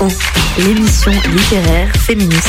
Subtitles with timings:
[0.00, 0.08] Oh,
[0.56, 2.48] l'émission littéraire féministe.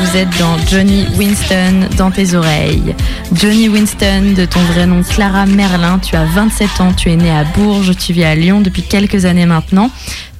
[0.00, 2.94] Vous êtes dans Johnny Winston dans tes oreilles.
[3.32, 7.30] Johnny Winston, de ton vrai nom Clara Merlin, tu as 27 ans, tu es née
[7.30, 9.90] à Bourges, tu vis à Lyon depuis quelques années maintenant.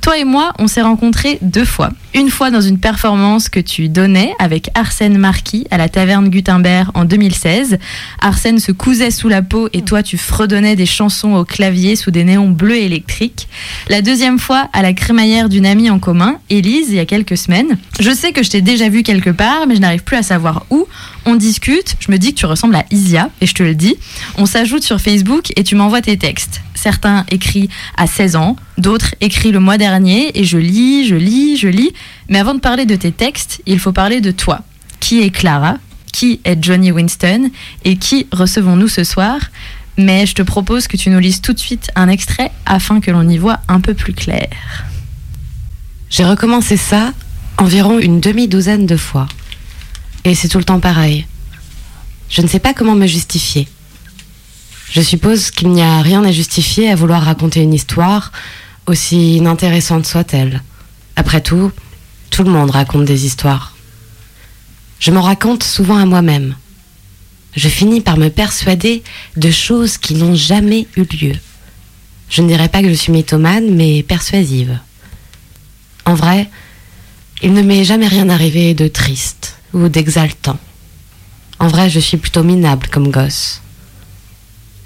[0.01, 1.91] Toi et moi, on s'est rencontrés deux fois.
[2.15, 6.91] Une fois dans une performance que tu donnais avec Arsène Marquis à la taverne Gutenberg
[6.95, 7.79] en 2016.
[8.21, 12.11] Arsène se cousait sous la peau et toi tu fredonnais des chansons au clavier sous
[12.11, 13.49] des néons bleus électriques.
[13.89, 17.37] La deuxième fois à la crémaillère d'une amie en commun, Élise, il y a quelques
[17.37, 17.77] semaines.
[18.01, 20.65] Je sais que je t'ai déjà vu quelque part, mais je n'arrive plus à savoir
[20.71, 20.87] où.
[21.31, 23.97] On discute, je me dis que tu ressembles à Isia, et je te le dis.
[24.39, 26.63] On s'ajoute sur Facebook et tu m'envoies tes textes.
[26.75, 31.59] Certains écrits à 16 ans, d'autres écrits le mois dernier, et je lis, je lis,
[31.59, 31.93] je lis.
[32.31, 34.63] Mais avant de parler de tes textes, il faut parler de toi.
[35.01, 35.77] Qui est Clara?
[36.15, 37.51] Qui est Johnny Winston?
[37.85, 39.39] Et qui recevons-nous ce soir?
[39.99, 43.11] Mais je te propose que tu nous lises tout de suite un extrait afin que
[43.11, 44.49] l'on y voit un peu plus clair.
[46.09, 47.13] J'ai recommencé ça
[47.59, 49.29] environ une demi-douzaine de fois.
[50.35, 51.27] C'est tout le temps pareil.
[52.29, 53.67] Je ne sais pas comment me justifier.
[54.91, 58.33] Je suppose qu'il n'y a rien à justifier à vouloir raconter une histoire,
[58.87, 60.63] aussi inintéressante soit-elle.
[61.17, 61.73] Après tout,
[62.31, 63.77] tout le monde raconte des histoires.
[64.99, 66.57] Je m'en raconte souvent à moi-même.
[67.57, 69.03] Je finis par me persuader
[69.37, 71.35] de choses qui n'ont jamais eu lieu.
[72.29, 74.79] Je ne dirais pas que je suis mythomane, mais persuasive.
[76.05, 76.51] En vrai,
[77.43, 80.59] il ne m'est jamais rien arrivé de triste ou d'exaltant.
[81.59, 83.61] En vrai, je suis plutôt minable comme gosse.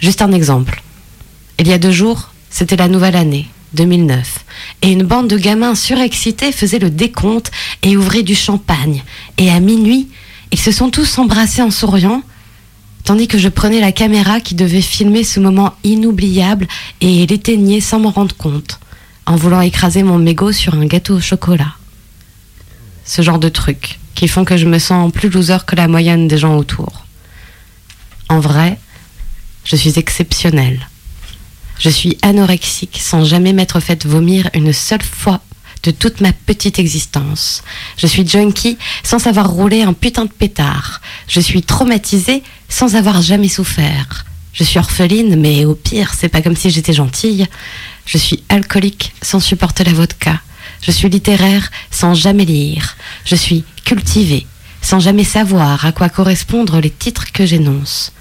[0.00, 0.82] Juste un exemple.
[1.59, 4.44] Il y a deux jours, c'était la nouvelle année, 2009,
[4.82, 7.50] et une bande de gamins surexcités faisait le décompte
[7.82, 9.03] et ouvrait du champagne.
[9.38, 10.09] Et à minuit,
[10.50, 12.22] ils se sont tous embrassés en souriant,
[13.04, 16.66] tandis que je prenais la caméra qui devait filmer ce moment inoubliable
[17.00, 18.81] et l'éteignais sans m'en rendre compte,
[19.26, 21.75] en voulant écraser mon mégot sur un gâteau au chocolat.
[23.14, 26.28] Ce genre de trucs qui font que je me sens plus loser que la moyenne
[26.28, 27.04] des gens autour.
[28.30, 28.78] En vrai,
[29.66, 30.88] je suis exceptionnelle.
[31.78, 35.42] Je suis anorexique sans jamais m'être faite vomir une seule fois
[35.82, 37.62] de toute ma petite existence.
[37.98, 41.02] Je suis junkie sans savoir rouler un putain de pétard.
[41.28, 44.24] Je suis traumatisée sans avoir jamais souffert.
[44.54, 47.46] Je suis orpheline, mais au pire, c'est pas comme si j'étais gentille.
[48.06, 50.40] Je suis alcoolique sans supporter la vodka.
[50.82, 52.97] Je suis littéraire sans jamais lire.
[53.25, 54.47] Je suis cultivée
[54.82, 58.12] sans jamais savoir à quoi correspondre les titres que j'énonce.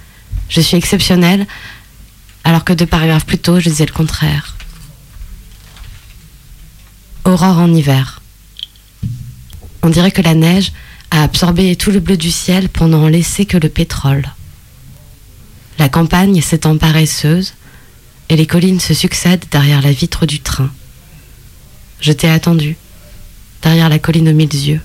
[0.48, 1.48] Je suis exceptionnelle
[2.44, 4.56] alors que deux paragraphes plus tôt, je disais le contraire.
[7.26, 8.22] Aurore en hiver.
[9.84, 10.72] On dirait que la neige
[11.10, 14.32] a absorbé tout le bleu du ciel pour n'en laisser que le pétrole.
[15.78, 17.54] La campagne s'étend paresseuse
[18.30, 20.72] et les collines se succèdent derrière la vitre du train.
[22.01, 22.78] Je t'ai attendu,
[23.62, 24.81] derrière la colline aux mille yeux.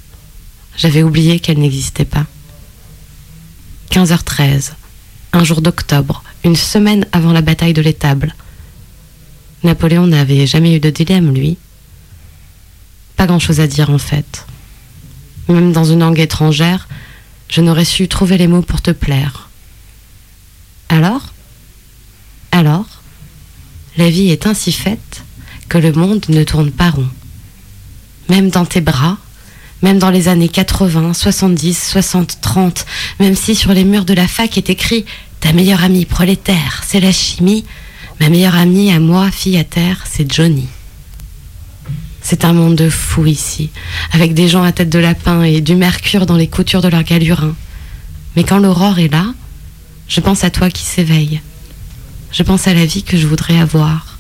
[0.77, 2.27] J'avais oublié qu'elle n'existait pas.
[3.91, 4.73] 15h13,
[5.33, 8.35] un jour d'octobre, une semaine avant la bataille de l'étable.
[9.63, 11.57] Napoléon n'avait jamais eu de dilemme, lui.
[13.17, 14.45] Pas grand-chose à dire en fait.
[15.49, 16.87] Même dans une langue étrangère,
[17.49, 19.49] je n'aurais su trouver les mots pour te plaire.
[20.91, 21.33] Alors?
[22.53, 22.87] Alors?
[23.97, 25.23] La vie est ainsi faite
[25.69, 27.09] que le monde ne tourne pas rond.
[28.29, 29.19] Même dans tes bras,
[29.83, 32.87] même dans les années 80, 70, 60, 30,
[33.21, 35.05] même si sur les murs de la fac est écrit
[35.41, 37.65] Ta meilleure amie prolétaire, c'est la chimie,
[38.21, 40.67] ma meilleure amie à moi, fille à terre, c'est Johnny.
[42.23, 43.71] C'est un monde de fous ici,
[44.13, 47.05] avec des gens à tête de lapin et du mercure dans les coutures de leurs
[47.05, 47.55] galurins.
[48.35, 49.27] Mais quand l'aurore est là,
[50.09, 51.41] je pense à toi qui s'éveille.
[52.33, 54.16] Je pense à la vie que je voudrais avoir.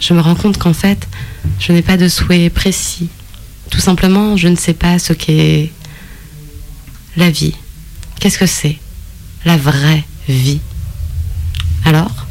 [0.00, 1.08] Je me rends compte qu'en fait,
[1.58, 3.08] je n'ai pas de souhait précis.
[3.70, 5.70] Tout simplement, je ne sais pas ce qu'est
[7.16, 7.54] la vie.
[8.20, 8.78] Qu'est-ce que c'est
[9.44, 10.60] La vraie vie?
[11.84, 12.26] Alors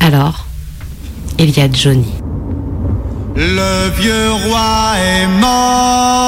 [0.00, 0.46] Alors,
[1.38, 2.12] il y a Johnny.
[3.36, 6.18] Le vieux roi est mort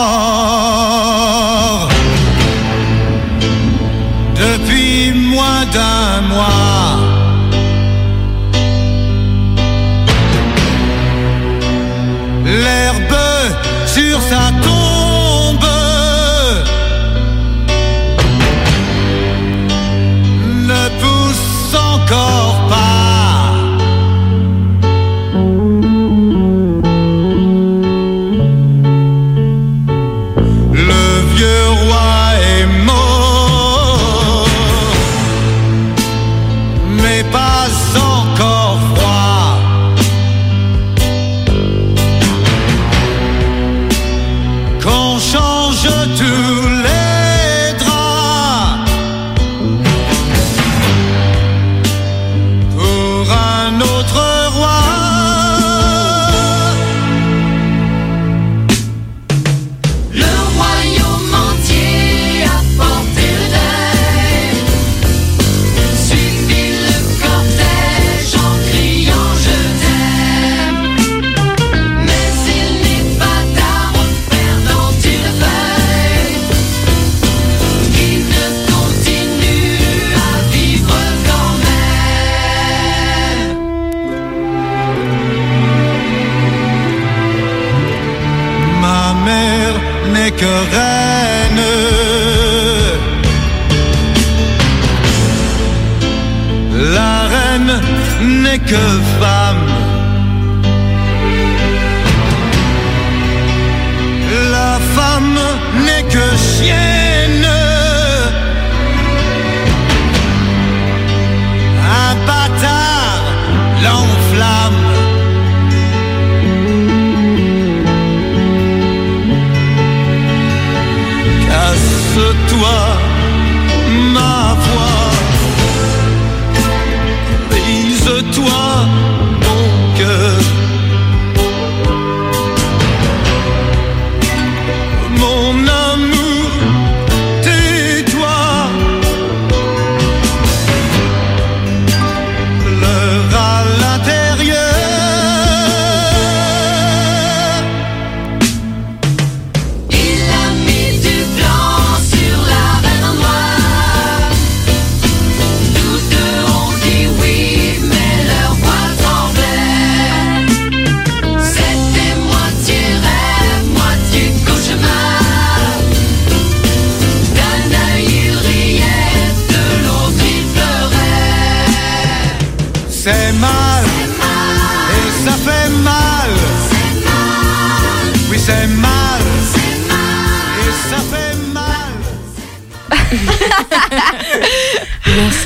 [4.37, 7.00] depuis moins d'un mois.
[12.71, 13.30] L'herbe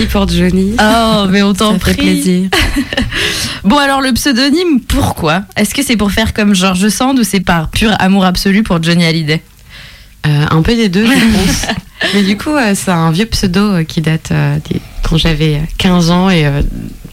[0.05, 0.75] Merci pour Johnny.
[0.81, 1.95] Oh, mais on t'en prie.
[1.95, 2.49] plaisir.
[3.65, 5.45] Bon, alors le pseudonyme, pourquoi?
[5.56, 8.83] Est-ce que c'est pour faire comme George Sand ou c'est par pur amour absolu pour
[8.83, 9.41] Johnny Hallyday?
[10.27, 11.67] Euh, un peu des deux, je pense.
[12.13, 15.63] Mais du coup, euh, c'est un vieux pseudo euh, qui date euh, des- quand j'avais
[15.79, 16.29] 15 ans.
[16.29, 16.61] Et euh,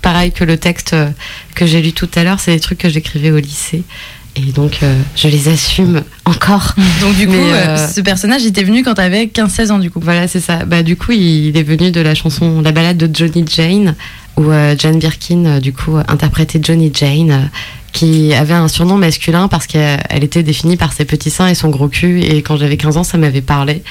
[0.02, 1.10] pareil que le texte euh,
[1.56, 3.84] que j'ai lu tout à l'heure, c'est des trucs que j'écrivais au lycée.
[4.36, 6.74] Et donc, euh, je les assume encore.
[7.02, 9.92] Donc du coup, Mais, euh, euh, ce personnage était venu quand t'avais 15-16 ans du
[9.92, 10.00] coup.
[10.02, 10.66] Voilà, c'est ça.
[10.66, 13.96] Bah, du coup, il est venu de la chanson La balade de Johnny Jane,
[14.38, 14.46] où
[14.78, 17.50] Jane Birkin, du coup, interprétait Johnny Jane,
[17.92, 21.56] qui avait un surnom masculin parce qu'elle elle était définie par ses petits seins et
[21.56, 22.22] son gros cul.
[22.22, 23.84] Et quand j'avais 15 ans, ça m'avait parlé.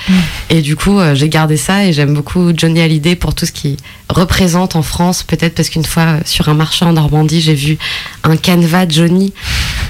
[0.49, 3.53] Et du coup, euh, j'ai gardé ça et j'aime beaucoup Johnny Hallyday pour tout ce
[3.53, 3.77] qu'il
[4.09, 5.23] représente en France.
[5.23, 7.79] Peut-être parce qu'une fois, euh, sur un marché en Normandie, j'ai vu
[8.25, 9.33] un canevas Johnny.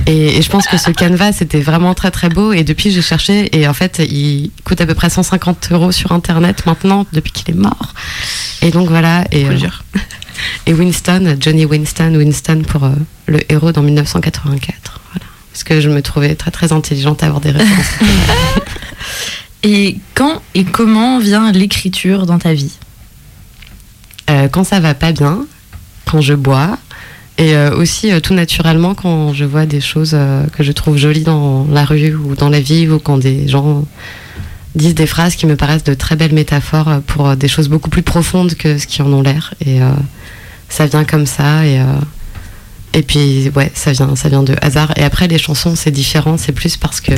[0.06, 2.52] Et, et je pense que ce canevas, c'était vraiment très très beau.
[2.52, 3.56] Et depuis, j'ai cherché.
[3.56, 7.54] Et en fait, il coûte à peu près 150 euros sur Internet maintenant, depuis qu'il
[7.54, 7.94] est mort.
[8.62, 9.24] Et donc voilà.
[9.32, 9.56] Et, euh,
[10.66, 12.94] et Winston, Johnny Winston, Winston pour euh,
[13.30, 15.00] le héros dans 1984.
[15.12, 15.26] Voilà.
[15.52, 17.86] Parce que je me trouvais très très intelligente à avoir des références.
[19.62, 22.72] Et quand et comment vient l'écriture dans ta vie?
[24.30, 25.44] Euh, quand ça va pas bien,
[26.06, 26.78] quand je bois,
[27.36, 30.16] et euh, aussi euh, tout naturellement quand je vois des choses
[30.56, 33.84] que je trouve jolies dans la rue ou dans la vie, ou quand des gens
[34.74, 38.02] disent des phrases qui me paraissent de très belles métaphores pour des choses beaucoup plus
[38.02, 39.52] profondes que ce qui en ont l'air.
[39.66, 39.80] Et
[40.68, 41.80] ça vient comme ça, et,
[42.92, 44.92] et puis ouais, ça vient, ça vient de hasard.
[44.96, 47.12] Et après, les chansons, c'est différent, c'est plus parce que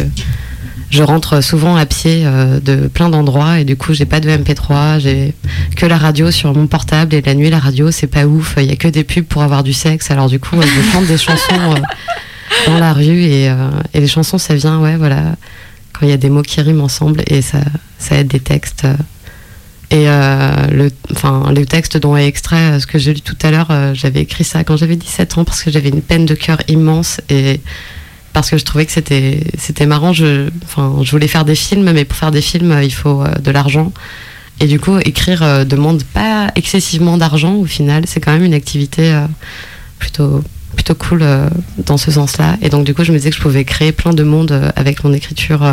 [0.93, 3.59] je rentre souvent à pied euh, de plein d'endroits.
[3.59, 5.35] Et du coup j'ai pas de MP3, j'ai
[5.75, 7.15] que la radio sur mon portable.
[7.15, 9.43] Et la nuit la radio c'est pas ouf, il y a que des pubs pour
[9.43, 10.11] avoir du sexe.
[10.11, 13.23] Alors du coup je chante des chansons euh, dans la rue.
[13.23, 15.35] Et, euh, et les chansons ça vient ouais voilà
[15.95, 17.23] quand il y a des mots qui riment ensemble.
[17.27, 17.61] Et ça
[17.99, 18.87] ça aide des textes.
[19.93, 20.91] Et euh, le
[21.55, 24.23] le texte dont est extrait euh, ce que j'ai lu tout à l'heure euh, j'avais
[24.23, 27.61] écrit ça quand j'avais 17 ans parce que j'avais une peine de cœur immense et
[28.33, 30.15] parce que je trouvais que c'était marrant.
[30.15, 30.49] Je,
[31.03, 33.93] je voulais faire des films, mais pour faire des films, il faut de l'argent.
[34.59, 38.05] Et du coup, écrire demande pas excessivement d'argent au final.
[38.07, 39.15] C'est quand même une activité
[39.99, 40.43] plutôt
[40.75, 41.23] plutôt cool
[41.77, 42.57] dans ce sens-là.
[42.63, 45.05] Et donc du coup, je me disais que je pouvais créer plein de monde avec
[45.05, 45.71] mon écriture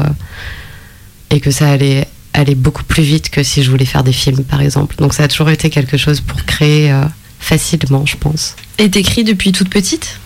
[1.29, 4.43] et que ça allait aller beaucoup plus vite que si je voulais faire des films,
[4.43, 4.95] par exemple.
[4.97, 7.03] Donc ça a toujours été quelque chose pour créer euh,
[7.39, 8.55] facilement, je pense.
[8.77, 10.19] Et t'écris depuis toute petite?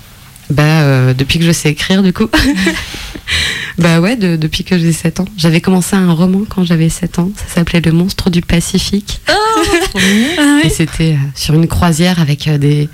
[0.50, 2.28] Bah, euh, depuis que je sais écrire, du coup.
[3.78, 5.26] bah ouais, de- depuis que j'ai 7 ans.
[5.38, 7.32] J'avais commencé un roman quand j'avais 7 ans.
[7.36, 9.22] Ça s'appelait Le monstre du Pacifique.
[10.64, 12.90] Et c'était euh, sur une croisière avec des,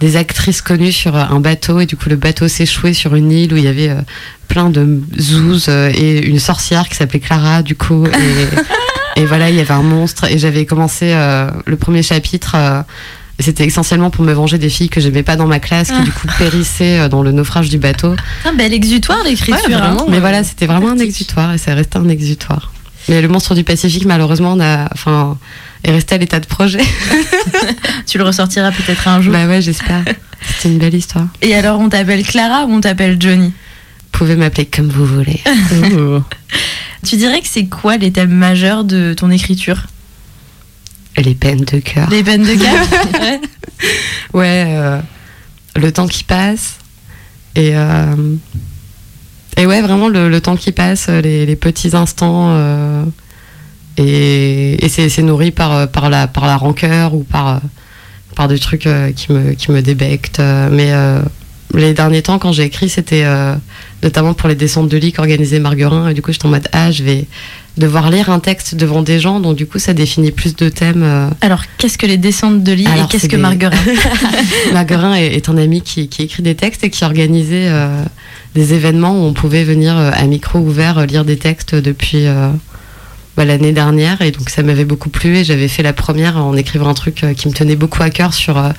[0.00, 1.80] des actrices connues sur euh, un bateau.
[1.80, 4.00] Et du coup, le bateau s'échouait sur une île où il y avait euh,
[4.48, 8.06] plein de zouzes euh, et une sorcière qui s'appelait Clara, du coup.
[8.06, 10.24] Et, et voilà, il y avait un monstre.
[10.30, 12.54] Et j'avais commencé euh, le premier chapitre.
[12.56, 12.82] euh,
[13.38, 16.12] c'était essentiellement pour me venger des filles que j'aimais pas dans ma classe, qui du
[16.12, 18.14] coup périssaient euh, dans le naufrage du bateau.
[18.44, 19.56] Un bel exutoire l'écriture.
[19.66, 20.02] Ouais, vraiment.
[20.02, 20.06] hein.
[20.10, 22.70] Mais voilà, c'était vraiment un exutoire et ça resté un exutoire.
[23.08, 25.38] Mais le monstre du Pacifique, malheureusement, on a, enfin,
[25.84, 26.82] est resté à l'état de projet.
[28.06, 29.32] Tu le ressortiras peut-être un jour.
[29.32, 30.02] bah ouais, j'espère.
[30.56, 31.26] C'était une belle histoire.
[31.42, 33.48] Et alors, on t'appelle Clara ou on t'appelle Johnny?
[33.48, 35.40] Vous pouvez m'appeler comme vous voulez.
[37.06, 39.86] Tu dirais que c'est quoi les thèmes majeurs de ton écriture?
[41.16, 42.08] Les peines de cœur.
[42.10, 42.86] Les peines de cœur
[43.22, 43.40] Ouais.
[44.34, 45.00] Ouais, euh,
[45.76, 46.74] le temps qui passe.
[47.56, 48.14] Et, euh,
[49.56, 52.54] et ouais, vraiment le, le temps qui passe, les, les petits instants.
[52.56, 53.04] euh,
[54.00, 57.58] et et c'est nourri par, euh, par, la, par la rancœur ou par, euh,
[58.36, 60.40] par des trucs euh, qui, me, qui me débectent.
[60.70, 61.20] Mais euh,
[61.74, 63.54] les derniers temps, quand j'ai écrit, c'était euh,
[64.02, 66.08] notamment pour les descentes de lit qu'organisait Marguerin.
[66.08, 67.26] Et du coup, j'étais en mode, ah, je vais
[67.76, 69.38] devoir lire un texte devant des gens.
[69.38, 71.02] Donc, du coup, ça définit plus de thèmes.
[71.04, 73.78] euh, Alors, qu'est-ce que les descentes de lit Alors, et qu'est-ce que des- Marguerite
[74.72, 77.70] Marguerin est, est un ami qui, qui écrit des textes et qui organisait
[78.56, 82.24] des événements où on pouvait venir à micro ouvert lire des textes depuis
[83.36, 84.20] bah, l'année dernière.
[84.22, 87.24] Et donc ça m'avait beaucoup plu et j'avais fait la première en écrivant un truc
[87.24, 88.58] euh, qui me tenait beaucoup à cœur sur...
[88.58, 88.70] euh,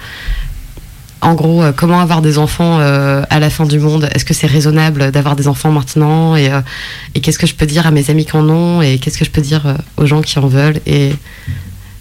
[1.23, 4.47] en gros, euh, comment avoir des enfants à la fin du monde Est-ce que c'est
[4.47, 6.49] raisonnable d'avoir des enfants maintenant Et,
[7.13, 9.25] et qu'est-ce que je peux dire à mes amis qui en ont Et qu'est-ce que
[9.25, 11.11] je peux dire aux gens qui en veulent et,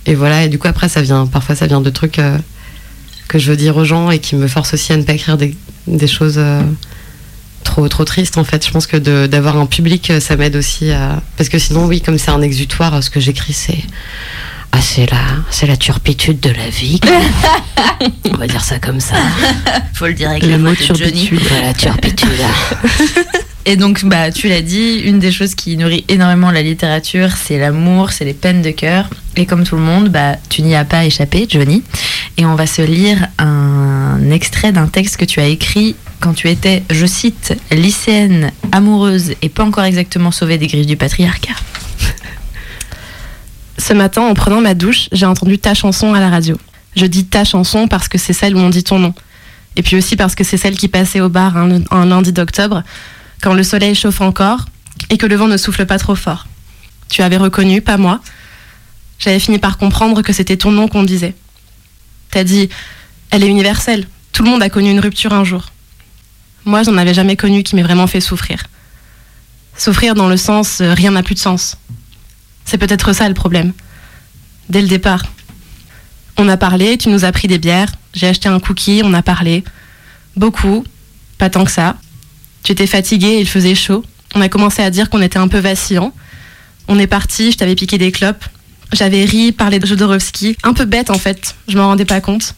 [0.07, 0.45] et voilà.
[0.45, 1.27] Et du coup, après, ça vient.
[1.27, 2.19] Parfois, ça vient de trucs
[3.29, 5.37] que je veux dire aux gens et qui me forcent aussi à ne pas écrire
[5.37, 5.55] des,
[5.87, 6.41] des choses
[7.65, 8.39] trop trop tristes.
[8.39, 11.23] En fait, je pense que d'avoir un public, euh, ça m'aide aussi à.
[11.37, 13.79] Parce que sinon, oui, comme c'est un exutoire, ce que j'écris, c'est.
[14.73, 15.19] Ah, c'est la,
[15.51, 17.01] c'est la turpitude de la vie.
[18.33, 19.17] On va dire ça comme ça.
[19.95, 21.41] Faut le dire avec Le la mot turpitude.
[21.49, 22.29] Voilà, turpitude.
[23.67, 27.59] Et donc, bah, tu l'as dit, une des choses qui nourrit énormément la littérature, c'est
[27.59, 29.11] l'amour, c'est les peines de cœur.
[29.37, 31.83] Et comme tout le monde, bah, tu n'y as pas échappé, Johnny.
[32.37, 36.49] Et on va se lire un extrait d'un texte que tu as écrit quand tu
[36.49, 41.55] étais, je cite, lycéenne, amoureuse et pas encore exactement sauvée des griffes du patriarcat.
[43.79, 46.59] Ce matin, en prenant ma douche, j'ai entendu ta chanson à la radio.
[46.95, 49.15] Je dis ta chanson parce que c'est celle où on dit ton nom.
[49.77, 52.83] Et puis aussi parce que c'est celle qui passait au bar un, un lundi d'octobre,
[53.41, 54.67] quand le soleil chauffe encore
[55.09, 56.47] et que le vent ne souffle pas trop fort.
[57.09, 58.21] Tu avais reconnu, pas moi.
[59.19, 61.35] J'avais fini par comprendre que c'était ton nom qu'on disait.
[62.31, 62.69] T'as dit,
[63.31, 64.07] elle est universelle.
[64.33, 65.71] Tout le monde a connu une rupture un jour.
[66.65, 68.65] Moi, j'en avais jamais connu qui m'ait vraiment fait souffrir.
[69.77, 71.77] Souffrir dans le sens, euh, rien n'a plus de sens.
[72.65, 73.73] C'est peut-être ça le problème.
[74.69, 75.25] Dès le départ.
[76.37, 79.23] On a parlé, tu nous as pris des bières, j'ai acheté un cookie, on a
[79.23, 79.65] parlé.
[80.37, 80.85] Beaucoup,
[81.39, 81.97] pas tant que ça.
[82.63, 84.05] Tu étais fatigué, il faisait chaud.
[84.35, 86.13] On a commencé à dire qu'on était un peu vacillant.
[86.89, 88.45] On est parti, je t'avais piqué des clopes.
[88.93, 90.57] J'avais ri, parlé de Jodorowsky.
[90.63, 92.55] Un peu bête en fait, je m'en rendais pas compte.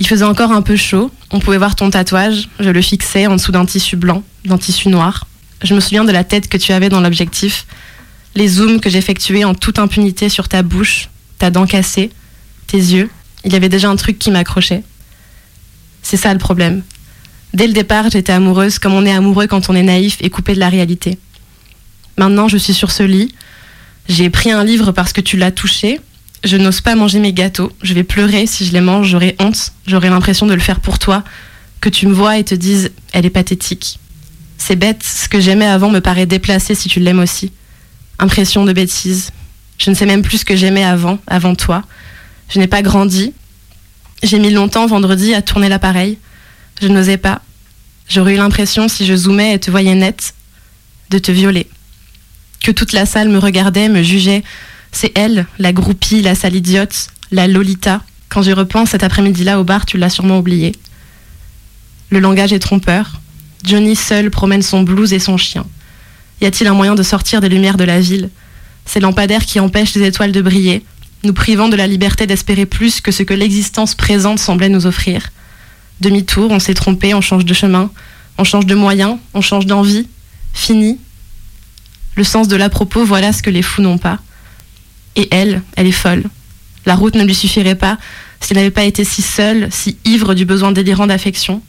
[0.00, 3.36] Il faisait encore un peu chaud, on pouvait voir ton tatouage, je le fixais en
[3.36, 5.26] dessous d'un tissu blanc, d'un tissu noir.
[5.62, 7.66] Je me souviens de la tête que tu avais dans l'objectif,
[8.34, 11.08] les zooms que j'effectuais en toute impunité sur ta bouche,
[11.38, 12.10] ta dent cassée,
[12.66, 13.08] tes yeux.
[13.44, 14.82] Il y avait déjà un truc qui m'accrochait.
[16.02, 16.82] C'est ça le problème.
[17.52, 20.54] Dès le départ, j'étais amoureuse comme on est amoureux quand on est naïf et coupé
[20.54, 21.18] de la réalité.
[22.18, 23.32] Maintenant, je suis sur ce lit.
[24.08, 26.00] J'ai pris un livre parce que tu l'as touché.
[26.44, 27.72] Je n'ose pas manger mes gâteaux.
[27.82, 29.08] Je vais pleurer si je les mange.
[29.08, 29.72] J'aurai honte.
[29.86, 31.24] J'aurai l'impression de le faire pour toi.
[31.80, 33.98] Que tu me vois et te dises, elle est pathétique.
[34.58, 37.50] C'est bête, ce que j'aimais avant me paraît déplacé si tu l'aimes aussi.
[38.18, 39.30] Impression de bêtise.
[39.78, 41.82] Je ne sais même plus ce que j'aimais avant, avant toi.
[42.48, 43.32] Je n'ai pas grandi.
[44.22, 46.18] J'ai mis longtemps vendredi à tourner l'appareil.
[46.80, 47.42] Je n'osais pas.
[48.08, 50.34] J'aurais eu l'impression, si je zoomais et te voyais net,
[51.10, 51.68] de te violer.
[52.62, 54.42] Que toute la salle me regardait, me jugeait.
[54.94, 58.02] C'est elle, la groupie, la sale idiote, la Lolita.
[58.28, 60.70] Quand j'y repense cet après-midi-là au bar, tu l'as sûrement oublié.
[62.10, 63.20] Le langage est trompeur.
[63.64, 65.66] Johnny seul promène son blues et son chien.
[66.40, 68.30] Y a-t-il un moyen de sortir des lumières de la ville?
[68.86, 70.84] Ces lampadaires qui empêchent les étoiles de briller,
[71.24, 75.30] nous privant de la liberté d'espérer plus que ce que l'existence présente semblait nous offrir.
[76.00, 77.90] Demi-tour, on s'est trompé, on change de chemin,
[78.38, 80.06] on change de moyen, on change d'envie.
[80.52, 81.00] Fini.
[82.14, 84.20] Le sens de l'à-propos, voilà ce que les fous n'ont pas.
[85.16, 86.24] Et elle, elle est folle.
[86.86, 87.98] La route ne lui suffirait pas
[88.40, 91.62] si elle n'avait pas été si seule, si ivre du besoin délirant d'affection.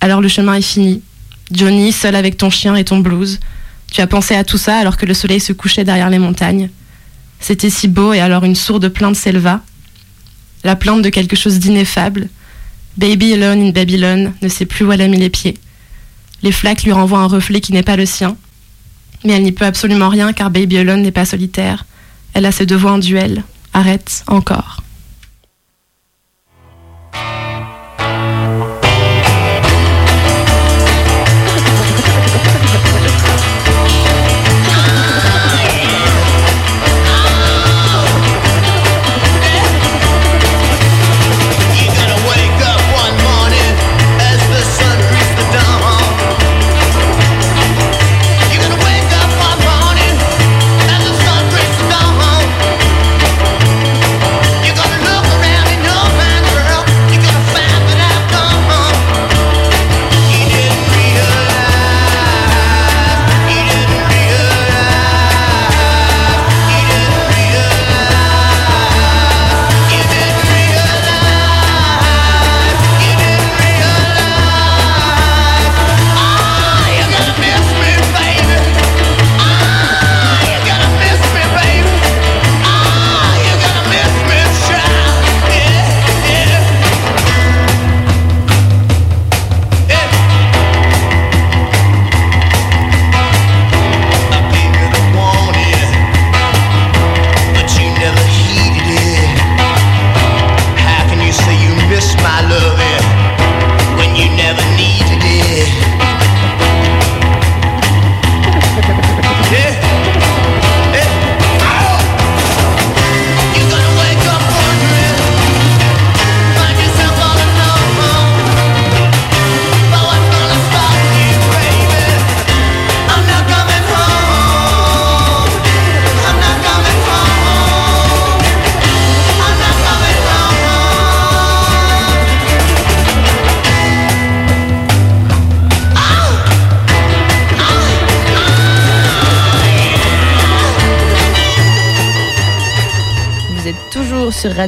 [0.00, 1.02] Alors le chemin est fini.
[1.50, 3.40] Johnny, seul avec ton chien et ton blues.
[3.90, 6.70] Tu as pensé à tout ça alors que le soleil se couchait derrière les montagnes.
[7.40, 9.60] C'était si beau et alors une sourde plainte s'éleva.
[10.64, 12.28] La plainte de quelque chose d'ineffable.
[12.96, 15.58] Baby alone in Babylon ne sait plus où elle a mis les pieds.
[16.42, 18.36] Les flaques lui renvoient un reflet qui n'est pas le sien.
[19.24, 21.84] Mais elle n'y peut absolument rien car Baby alone n'est pas solitaire.
[22.34, 23.44] Elle a ses deux voix en duel.
[23.72, 24.82] Arrête encore.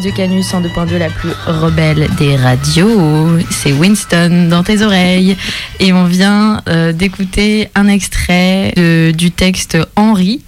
[0.04, 3.38] Radio Canus en 2.2, la plus rebelle des radios.
[3.48, 5.34] C'est Winston dans tes oreilles.
[5.80, 10.42] Et on vient euh, d'écouter un extrait de- du texte Henri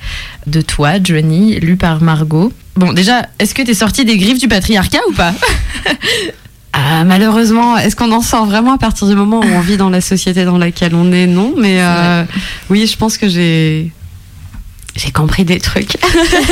[0.46, 2.52] de toi, Johnny, lu par Margot.
[2.76, 5.32] Bon, déjà, est-ce que t'es sorti des griffes du patriarcat ou pas?
[6.78, 9.88] Ah, malheureusement, est-ce qu'on en sort vraiment à partir du moment où on vit dans
[9.88, 11.26] la société dans laquelle on est?
[11.26, 12.22] Non, mais euh,
[12.68, 13.90] oui, je pense que j'ai
[14.96, 15.96] j'ai compris des trucs.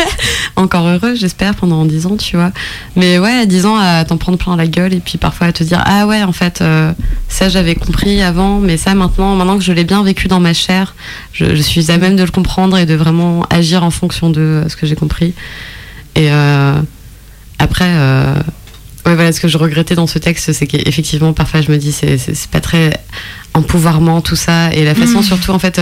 [0.56, 2.52] Encore heureux, j'espère, pendant 10 ans, tu vois.
[2.94, 5.52] Mais ouais, à 10 ans, à t'en prendre plein la gueule et puis parfois à
[5.52, 6.92] te dire Ah ouais, en fait, euh,
[7.28, 10.52] ça j'avais compris avant, mais ça maintenant, maintenant que je l'ai bien vécu dans ma
[10.52, 10.94] chair,
[11.32, 14.40] je, je suis à même de le comprendre et de vraiment agir en fonction de
[14.40, 15.34] euh, ce que j'ai compris.
[16.14, 16.80] Et euh,
[17.58, 17.92] après.
[19.06, 21.92] Ouais, voilà, ce que je regrettais dans ce texte, c'est qu'effectivement, parfois, je me dis,
[21.92, 22.18] c'est,
[22.50, 22.98] pas très
[23.52, 24.72] empouvoirment, tout ça.
[24.72, 25.78] Et la façon, surtout, en fait,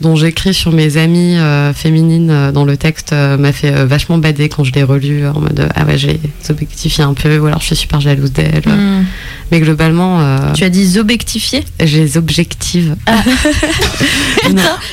[0.00, 3.84] dont j'écris sur mes amies euh, féminines euh, dans le texte euh, m'a fait euh,
[3.86, 7.38] vachement bader quand je l'ai relu, euh, en mode, ah ouais, j'ai objectifié un peu,
[7.38, 8.62] ou alors je suis super jalouse d'elle.
[8.66, 9.04] Hmm.
[9.50, 12.96] Mais globalement, euh, Tu as dit zobectifié je les objective.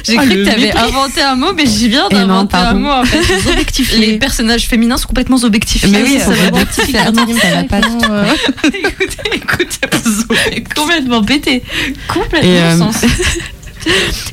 [0.04, 0.80] J'ai Oh, cru le que t'avais mépris.
[0.80, 3.98] inventé un mot, mais j'y viens Eh d'inventer un mot en fait.
[3.98, 5.90] Les personnages féminins sont complètement zobectifiés.
[5.90, 6.66] Mais oui, ça va pas
[8.64, 11.64] écoutez, écoutez, complètement pété.
[12.08, 13.06] Complètement sens.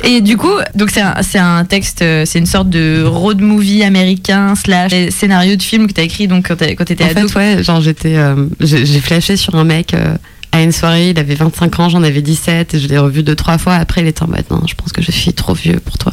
[0.04, 3.40] Et du coup, donc c'est un, c'est un texte, euh, c'est une sorte de road
[3.40, 7.08] movie américain slash scénario de film que t'as écrit donc quand t'as- quand t'étais En
[7.08, 7.28] ado.
[7.28, 10.14] fait, ouais, genre j'étais, euh, j'ai j'ai flashé sur un mec euh,
[10.52, 13.34] à une soirée, il avait 25 ans, j'en avais 17, et je l'ai revu deux,
[13.34, 13.74] trois fois.
[13.74, 16.12] Après, il était en mode, non, je pense que je suis trop vieux pour toi.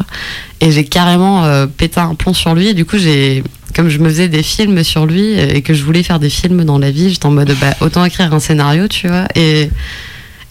[0.62, 3.44] Et j'ai carrément euh, pété un plomb sur lui, et du coup, j'ai,
[3.76, 6.64] comme je me faisais des films sur lui, et que je voulais faire des films
[6.64, 9.26] dans la vie, j'étais en mode, bah, autant écrire un scénario, tu vois.
[9.36, 9.70] Et,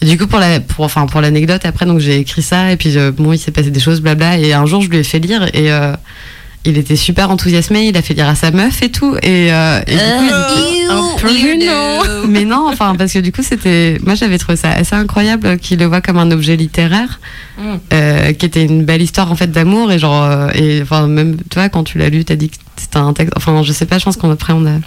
[0.01, 2.77] et du coup, pour la, pour, enfin, pour l'anecdote, après, donc j'ai écrit ça, et
[2.77, 5.03] puis euh, bon, il s'est passé des choses, blabla, et un jour, je lui ai
[5.03, 5.93] fait lire, et euh,
[6.65, 9.79] il était super enthousiasmé, il a fait lire à sa meuf et tout, et, euh,
[9.87, 12.27] et du coup, un peu non.
[12.27, 13.97] mais non, enfin, parce que du coup, c'était.
[14.03, 17.19] Moi, j'avais trouvé ça assez incroyable qu'il le voit comme un objet littéraire,
[17.57, 17.63] Mm.
[17.93, 19.91] euh, qui était une belle histoire, en fait, d'amour.
[19.91, 22.55] Et genre, euh, et enfin, même, tu vois, quand tu l'as lu, t'as dit que
[22.75, 23.33] c'était un texte.
[23.37, 24.79] Enfin, je sais pas, je pense qu'après, on a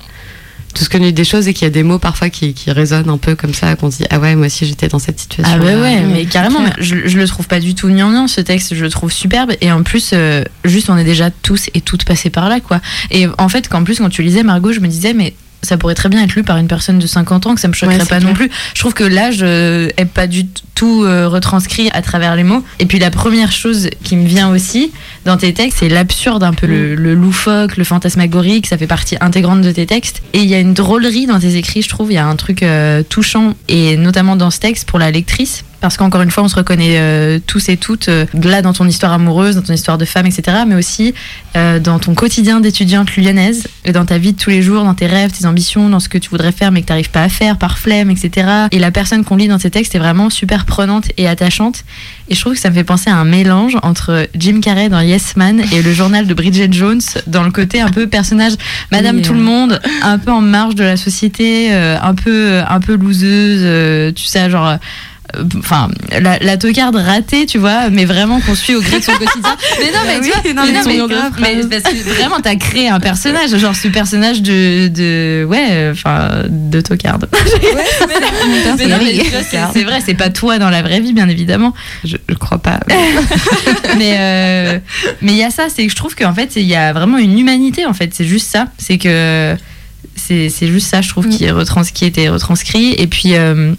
[0.75, 3.19] tous connu des choses et qu'il y a des mots parfois qui, qui résonnent un
[3.19, 5.59] peu comme ça, qu'on se dit, ah ouais, moi aussi, j'étais dans cette situation.
[5.61, 8.75] Ah ouais, ouais, mais carrément, je, je le trouve pas du tout gnangnan ce texte,
[8.75, 12.05] je le trouve superbe et en plus, euh, juste on est déjà tous et toutes
[12.05, 12.81] passés par là, quoi.
[13.11, 15.95] Et en fait, qu'en plus, quand tu lisais Margot, je me disais, mais ça pourrait
[15.95, 18.07] très bien être lu par une personne de 50 ans, que ça me choquerait Ouais,
[18.07, 18.51] pas non plus.
[18.75, 22.65] Je trouve que l'âge euh, est pas du tout euh, retranscrit à travers les mots.
[22.79, 24.93] Et puis la première chose qui me vient aussi
[25.25, 29.17] dans tes textes, c'est l'absurde, un peu le, le loufoque, le fantasmagorique, ça fait partie
[29.21, 30.23] intégrante de tes textes.
[30.33, 32.37] Et il y a une drôlerie dans tes écrits, je trouve, il y a un
[32.37, 35.65] truc euh, touchant, et notamment dans ce texte pour la lectrice.
[35.85, 38.89] Parce qu'encore une fois, on se reconnaît euh, tous et toutes euh, là dans ton
[38.89, 40.63] histoire amoureuse, dans ton histoire de femme, etc.
[40.67, 41.13] Mais aussi
[41.59, 44.95] euh, dans ton quotidien d'étudiante lyonnaise, et dans ta vie de tous les jours, dans
[44.95, 47.25] tes rêves, tes ambitions, dans ce que tu voudrais faire mais que tu n'arrives pas
[47.25, 48.49] à faire par flemme, etc.
[48.71, 51.85] Et la personne qu'on lit dans tes textes est vraiment super prenante et attachante.
[52.31, 55.03] Et je trouve que ça me fait penser à un mélange entre Jim Carrey dans
[55.03, 58.55] Yes Man et le journal de Bridget Jones dans le côté un peu personnage
[58.91, 62.63] Madame Oui, tout le monde, un peu en marge de la société, euh, un peu
[62.67, 64.79] un peu loseuse, tu sais genre
[65.59, 65.89] enfin
[66.21, 69.57] la, la tocarde ratée tu vois mais vraiment qu'on suit au gré de son quotidien.
[69.81, 71.07] Mais non mais tu vois non, mais, non,
[71.41, 76.45] mais- parce que vraiment t'as créé un personnage genre ce personnage de de ouais enfin
[76.49, 77.29] de tocarde.
[77.33, 77.83] Vois,
[79.73, 81.75] c'est- vrai c'est pas toi dans la vraie vie bien évidemment.
[82.05, 82.81] Je, je crois pas.
[83.99, 84.79] mais euh,
[85.23, 87.19] mais il y a ça c'est que je trouve qu'en fait il y a vraiment
[87.19, 88.11] une humanité en fait.
[88.15, 88.67] C'est juste ça.
[88.79, 89.57] C'est que
[90.17, 92.95] c'est c'est juste ça je trouve qui est retrans qui était retranscrit.
[92.99, 93.75] Et puis euh,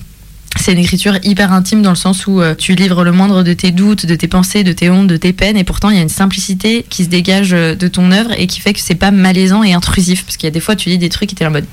[0.56, 3.54] c'est une écriture hyper intime dans le sens où euh, tu livres le moindre de
[3.54, 6.00] tes doutes, de tes pensées, de tes hontes, de tes peines, et pourtant il y
[6.00, 8.96] a une simplicité qui se dégage euh, de ton œuvre et qui fait que c'est
[8.96, 10.24] pas malaisant et intrusif.
[10.24, 11.66] Parce qu'il y a des fois tu lis des trucs qui étaient en mode,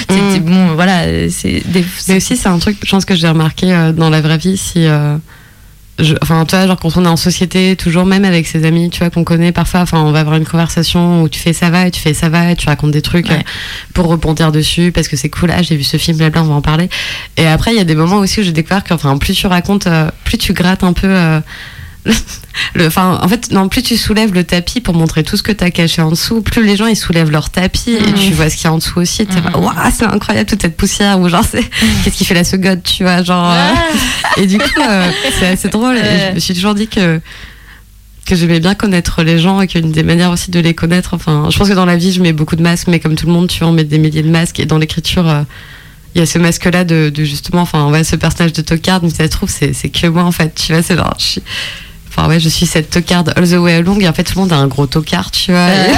[0.10, 0.38] Mm.
[0.40, 1.84] bon, voilà, c'est des.
[2.08, 4.56] Mais aussi, c'est un truc, je pense que j'ai remarqué euh, dans la vraie vie,
[4.56, 4.86] si.
[6.00, 8.64] Euh, je- enfin, tu vois, genre quand on est en société, toujours même avec ses
[8.64, 11.52] amis, tu vois, qu'on connaît parfois, enfin, on va avoir une conversation où tu fais
[11.52, 13.36] ça va et tu fais ça va et tu racontes des trucs Ouais.
[13.36, 13.42] euh,
[13.94, 16.54] pour rebondir dessus parce que c'est cool, ah, j'ai vu ce film, blabla, on va
[16.54, 16.88] en parler.
[17.36, 19.46] Et après, il y a des moments aussi où j'ai découvert que, enfin, plus tu
[19.46, 21.40] racontes, euh, plus tu grattes un peu.
[22.74, 25.52] Le, enfin, en fait, non, plus tu soulèves le tapis pour montrer tout ce que
[25.52, 28.56] t'as caché en dessous, plus les gens ils soulèvent leur tapis et tu vois ce
[28.56, 29.26] qu'il y a en dessous aussi.
[29.26, 31.62] T'es là, waouh, c'est incroyable toute cette poussière ou genre c'est
[32.04, 33.50] qu'est-ce qui fait la seconde, tu vois, genre.
[33.50, 33.72] euh,
[34.42, 35.96] et du coup, euh, c'est assez drôle.
[35.96, 37.20] Et je me suis toujours dit que
[38.26, 41.14] que j'aimais bien connaître les gens et qu'une des manières aussi de les connaître.
[41.14, 43.26] Enfin, je pense que dans la vie, je mets beaucoup de masques, mais comme tout
[43.26, 44.58] le monde, tu vois, on met des milliers de masques.
[44.58, 45.42] Et dans l'écriture, euh,
[46.14, 48.98] il y a ce masque-là de, de justement, enfin, ouais, ce personnage de tocard.
[49.04, 50.52] Mais ça se trouve, c'est c'est que moi en fait.
[50.56, 51.42] Tu vois, c'est genre, je suis-
[52.16, 54.40] Enfin ouais, je suis cette tocarde all the way along et en fait tout le
[54.42, 55.68] monde a un gros tocard, tu vois.
[55.68, 55.90] et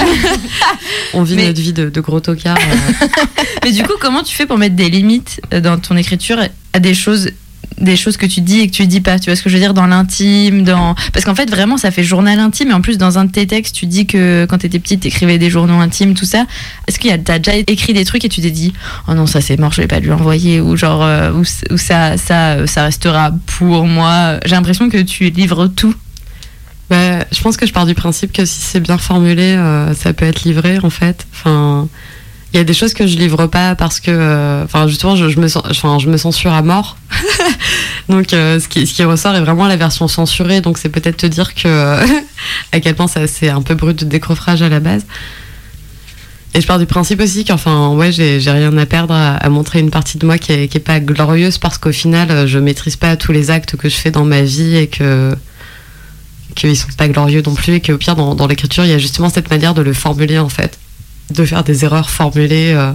[1.15, 2.57] on vit Mais- notre vie de, de gros tocard.
[2.59, 3.07] euh.
[3.65, 6.39] Mais du coup, comment tu fais pour mettre des limites euh, dans ton écriture
[6.73, 7.31] à des choses
[7.81, 9.55] des choses que tu dis et que tu dis pas, tu vois ce que je
[9.55, 9.73] veux dire?
[9.75, 13.19] Dans l'intime, dans parce qu'en fait vraiment ça fait journal intime et en plus dans
[13.19, 16.25] un de tes textes tu dis que quand t'étais petite t'écrivais des journaux intimes tout
[16.25, 16.45] ça.
[16.89, 18.73] Est-ce qu'il y a t'as déjà écrit des trucs et tu t'es dit
[19.07, 20.61] oh non ça c'est mort je vais pas lui envoyer?
[20.61, 24.41] Ou genre euh, ou, ça ça euh, ça restera pour moi?
[24.45, 25.95] J'ai l'impression que tu livres tout.
[26.91, 30.13] Bah, je pense que je pars du principe que si c'est bien formulé, euh, ça
[30.13, 31.27] peut être livré en fait.
[31.33, 31.87] Enfin,
[32.53, 35.39] il y a des choses que je livre pas parce que, euh, enfin, justement, je,
[35.39, 36.97] me sens, enfin, je me censure à mort.
[38.09, 40.63] donc, euh, ce, qui, ce qui ressort est vraiment la version censurée.
[40.63, 41.99] Donc, c'est peut-être te dire que
[42.73, 45.05] à quel point c'est un peu brut de décroffrage à la base.
[46.55, 49.91] Et je pars du principe aussi qu'enfin, ouais, j'ai rien à perdre à, montrer une
[49.91, 53.17] partie de moi qui est, qui est pas glorieuse parce qu'au final, je maîtrise pas
[53.17, 55.37] tous les actes que je fais dans ma vie et que
[56.59, 58.99] qu'ils sont pas glorieux non plus et qu'au pire dans, dans l'écriture il y a
[58.99, 60.79] justement cette manière de le formuler en fait.
[61.31, 62.93] De faire des erreurs formulées euh.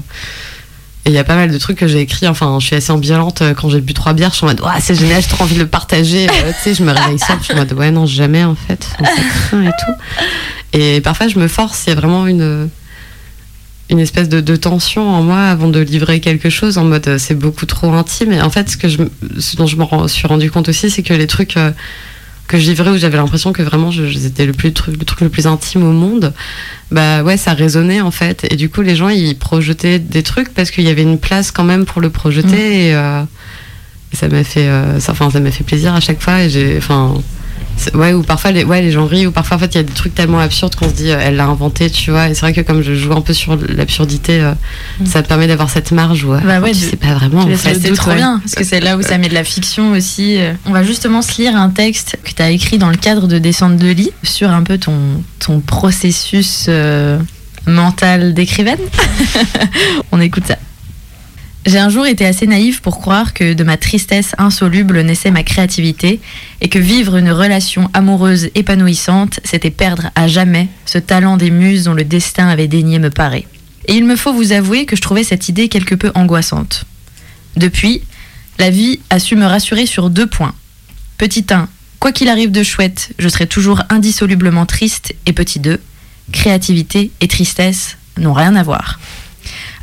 [1.06, 2.28] et il y a pas mal de trucs que j'ai écrits.
[2.28, 4.62] Enfin je suis assez ambivalente euh, quand j'ai bu trois bières je suis en mode
[4.62, 7.19] ouais c'est génial j'ai trop envie de le partager euh, tu sais je me réveille
[7.19, 9.93] seule je suis en mode ouais non jamais en fait ça et tout.
[10.73, 12.69] Et parfois je me force il y a vraiment une
[13.89, 17.36] une espèce de, de tension en moi avant de livrer quelque chose en mode c'est
[17.36, 18.34] beaucoup trop intime.
[18.34, 18.97] Et en fait ce que je,
[19.56, 21.58] dont je me suis rendu compte aussi c'est que les trucs
[22.47, 25.21] que je livrais où j'avais l'impression que vraiment je, c'était le plus truc, le truc
[25.21, 26.34] le plus intime au monde.
[26.91, 28.45] Bah ouais, ça résonnait en fait.
[28.51, 31.51] Et du coup, les gens ils projetaient des trucs parce qu'il y avait une place
[31.51, 32.89] quand même pour le projeter.
[32.89, 33.23] Et, euh,
[34.12, 36.43] et ça m'a fait, euh, ça, enfin, ça m'a fait plaisir à chaque fois.
[36.43, 37.15] Et j'ai, enfin.
[37.83, 39.79] C'est- Ouais, ou parfois les, ouais, les gens rient, ou parfois en fait il y
[39.79, 42.29] a des trucs tellement absurdes qu'on se dit euh, elle l'a inventé, tu vois.
[42.29, 44.53] Et c'est vrai que comme je joue un peu sur l'absurdité, euh,
[45.05, 47.43] ça me permet d'avoir cette marge euh, Bah ouais, tu de- sais pas vraiment.
[47.45, 50.37] Doute, trop bien, parce que c'est là où ça met de la fiction aussi.
[50.65, 53.37] On va justement se lire un texte que tu as écrit dans le cadre de
[53.37, 54.93] Descente de lit sur un peu ton,
[55.39, 57.19] ton processus euh,
[57.67, 58.79] mental d'écrivaine.
[60.11, 60.57] On écoute ça.
[61.65, 65.43] J'ai un jour été assez naïve pour croire que de ma tristesse insoluble naissait ma
[65.43, 66.19] créativité
[66.60, 71.86] et que vivre une relation amoureuse épanouissante, c'était perdre à jamais ce talent des muses
[71.86, 73.47] dont le destin avait daigné me parer.
[73.88, 76.84] Et il me faut vous avouer que je trouvais cette idée quelque peu angoissante.
[77.56, 78.02] Depuis,
[78.60, 80.56] la vie a su me rassurer sur deux points.
[81.17, 85.13] Petit 1, quoi qu'il arrive de chouette, je serai toujours indissolublement triste.
[85.26, 85.80] Et petit 2,
[86.34, 88.99] créativité et tristesse n'ont rien à voir.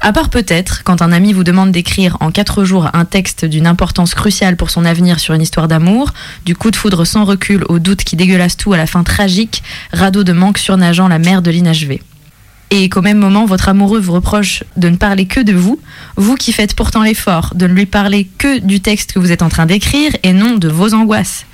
[0.02, 3.66] À part peut-être quand un ami vous demande d'écrire en quatre jours un texte d'une
[3.66, 6.14] importance cruciale pour son avenir sur une histoire d'amour,
[6.46, 9.62] du coup de foudre sans recul au doute qui dégueulasse tout à la fin tragique,
[9.92, 12.02] radeau de manque surnageant la mer de l'inachevé.
[12.70, 15.78] Et qu'au même moment, votre amoureux vous reproche de ne parler que de vous,
[16.16, 19.42] vous qui faites pourtant l'effort de ne lui parler que du texte que vous êtes
[19.42, 21.44] en train d'écrire et non de vos angoisses.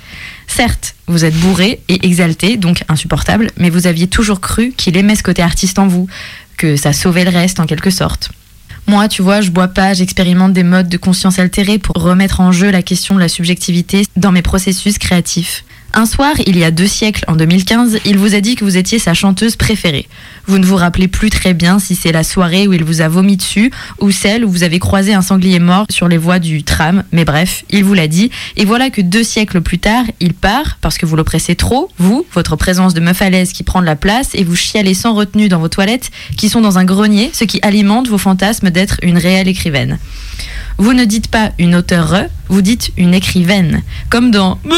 [0.47, 5.15] Certes, vous êtes bourré et exalté, donc insupportable, mais vous aviez toujours cru qu'il aimait
[5.15, 6.07] ce côté artiste en vous,
[6.57, 8.31] que ça sauvait le reste en quelque sorte.
[8.87, 12.51] Moi, tu vois, je bois pas, j'expérimente des modes de conscience altérés pour remettre en
[12.51, 15.65] jeu la question de la subjectivité dans mes processus créatifs.
[15.93, 18.77] Un soir, il y a deux siècles, en 2015, il vous a dit que vous
[18.77, 20.07] étiez sa chanteuse préférée.
[20.45, 23.07] Vous ne vous rappelez plus très bien si c'est la soirée où il vous a
[23.07, 26.63] vomi dessus ou celle où vous avez croisé un sanglier mort sur les voies du
[26.63, 28.29] tram, mais bref, il vous l'a dit.
[28.57, 32.25] Et voilà que deux siècles plus tard, il part parce que vous l'oppressez trop, vous,
[32.33, 35.13] votre présence de meuf à l'aise qui prend de la place, et vous chialez sans
[35.13, 38.97] retenue dans vos toilettes qui sont dans un grenier, ce qui alimente vos fantasmes d'être
[39.01, 39.97] une réelle écrivaine.
[40.79, 43.81] Vous ne dites pas une auteure, vous dites une écrivaine.
[44.09, 44.59] Comme dans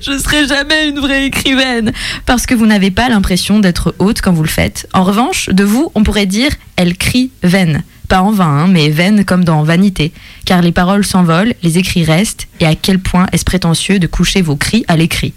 [0.00, 1.92] Je serai jamais une vraie écrivaine.
[2.24, 4.88] Parce que vous n'avez pas l'impression d'être haute quand vous le faites.
[4.92, 7.82] En revanche, de vous, on pourrait dire Elle crie vaine.
[8.08, 10.12] Pas en vain, hein, mais vaine comme dans vanité.
[10.44, 14.42] Car les paroles s'envolent, les écrits restent, et à quel point est-ce prétentieux de coucher
[14.42, 15.32] vos cris à l'écrit.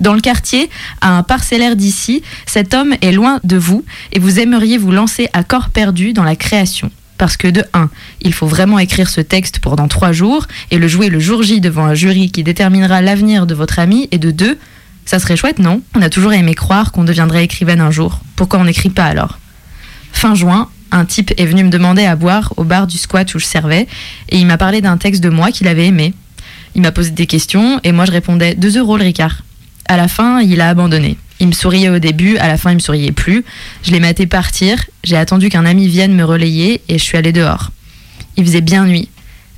[0.00, 4.38] Dans le quartier, à un parcellaire d'ici, cet homme est loin de vous et vous
[4.40, 6.90] aimeriez vous lancer à corps perdu dans la création.
[7.18, 7.88] Parce que de 1,
[8.22, 11.60] il faut vraiment écrire ce texte pendant 3 jours et le jouer le jour J
[11.60, 14.08] devant un jury qui déterminera l'avenir de votre ami.
[14.12, 14.58] Et de 2,
[15.04, 15.82] ça serait chouette, non?
[15.94, 18.20] On a toujours aimé croire qu'on deviendrait écrivaine un jour.
[18.34, 19.38] Pourquoi on n'écrit pas alors?
[20.12, 23.38] Fin juin, un type est venu me demander à boire au bar du squat où
[23.38, 23.86] je servais
[24.28, 26.14] et il m'a parlé d'un texte de moi qu'il avait aimé.
[26.74, 29.42] Il m'a posé des questions et moi je répondais 2 euros le Ricard.
[29.86, 31.16] À la fin, il a abandonné.
[31.38, 33.44] Il me souriait au début, à la fin, il me souriait plus.
[33.82, 37.32] Je l'ai maté partir, j'ai attendu qu'un ami vienne me relayer et je suis allée
[37.32, 37.70] dehors.
[38.36, 39.08] Il faisait bien nuit.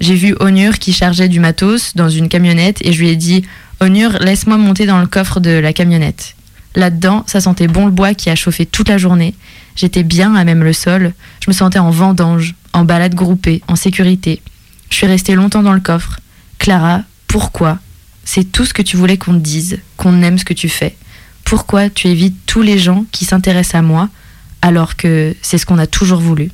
[0.00, 3.42] J'ai vu Onur qui chargeait du matos dans une camionnette et je lui ai dit
[3.80, 6.34] Onur, laisse-moi monter dans le coffre de la camionnette.
[6.74, 9.34] Là-dedans, ça sentait bon le bois qui a chauffé toute la journée.
[9.74, 11.12] J'étais bien à même le sol.
[11.40, 14.42] Je me sentais en vendange, en balade groupée, en sécurité.
[14.90, 16.20] Je suis restée longtemps dans le coffre.
[16.58, 17.78] Clara, pourquoi?
[18.24, 20.96] C'est tout ce que tu voulais qu'on te dise, qu'on aime ce que tu fais.
[21.48, 24.10] Pourquoi tu évites tous les gens qui s'intéressent à moi
[24.60, 26.50] alors que c'est ce qu'on a toujours voulu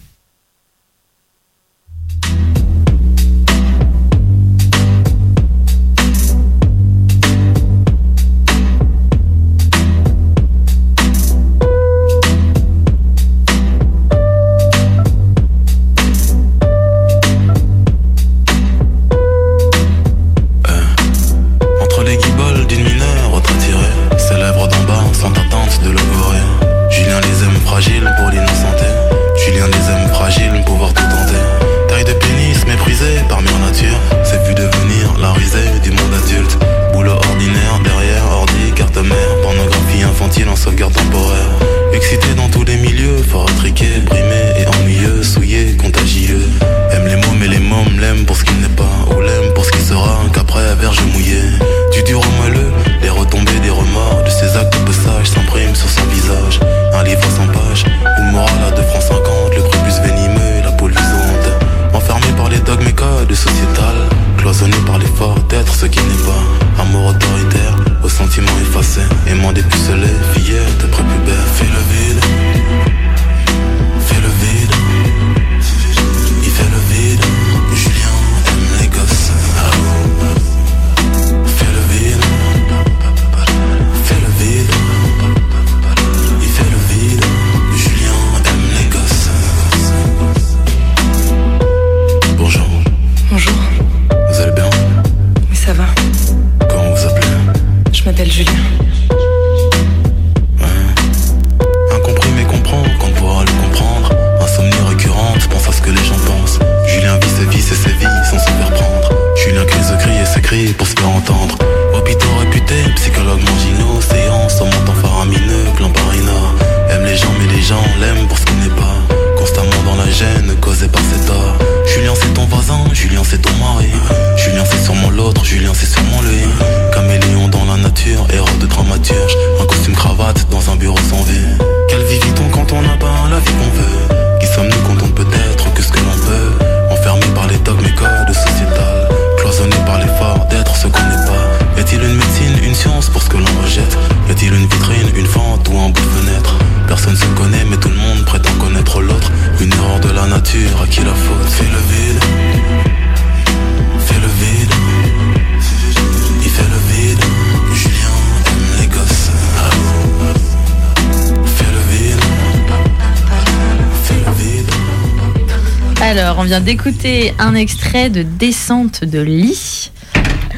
[166.16, 169.90] Alors, on vient d'écouter un extrait de Descente de lit.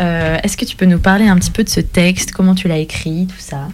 [0.02, 2.32] Euh, Est-ce que tu peux nous parler un petit peu de ce texte?
[2.32, 3.68] Comment tu l'as écrit, tout ça?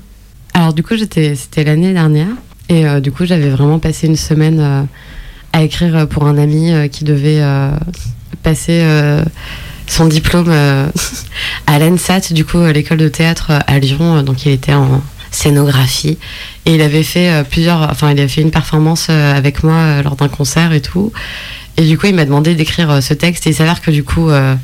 [0.54, 2.28] Alors du coup, c'était l'année dernière.
[2.68, 4.82] Et euh, du coup, j'avais vraiment passé une semaine euh,
[5.52, 7.42] à écrire pour un ami qui devait
[8.44, 8.86] passer
[9.88, 10.50] son diplôme
[11.66, 14.22] à l'ENSAT, du coup, à l'école de théâtre à Lyon.
[14.22, 16.16] Donc, il était en scénographie.
[16.64, 17.90] Et il avait fait plusieurs...
[17.90, 21.12] Enfin, il avait fait une performance avec moi lors d'un concert et tout.
[21.76, 23.46] Et du coup, il m'a demandé d'écrire euh, ce texte.
[23.46, 24.30] Et il s'avère que du coup...
[24.30, 24.54] euh,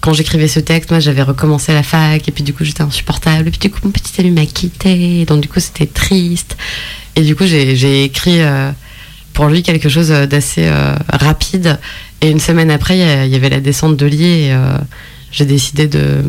[0.00, 3.48] quand j'écrivais ce texte, moi j'avais recommencé la fac et puis du coup j'étais insupportable.
[3.48, 6.56] Et puis du coup mon petit ami m'a quitté, donc du coup c'était triste.
[7.16, 8.70] Et du coup j'ai écrit euh,
[9.34, 10.70] pour lui quelque chose d'assez
[11.12, 11.78] rapide.
[12.22, 12.96] Et une semaine après,
[13.26, 14.56] il y avait la descente de lit et
[15.32, 16.22] j'ai décidé de,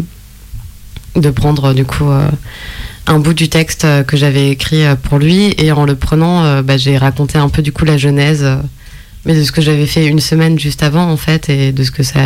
[1.15, 2.09] de prendre du coup
[3.07, 5.55] un bout du texte que j'avais écrit pour lui.
[5.57, 8.45] Et en le prenant, bah, j'ai raconté un peu du coup la genèse,
[9.25, 11.91] mais de ce que j'avais fait une semaine juste avant en fait et de ce
[11.91, 12.19] que ça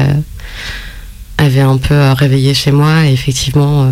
[1.37, 3.05] avait un peu euh, réveillé chez moi.
[3.05, 3.89] Et effectivement, euh,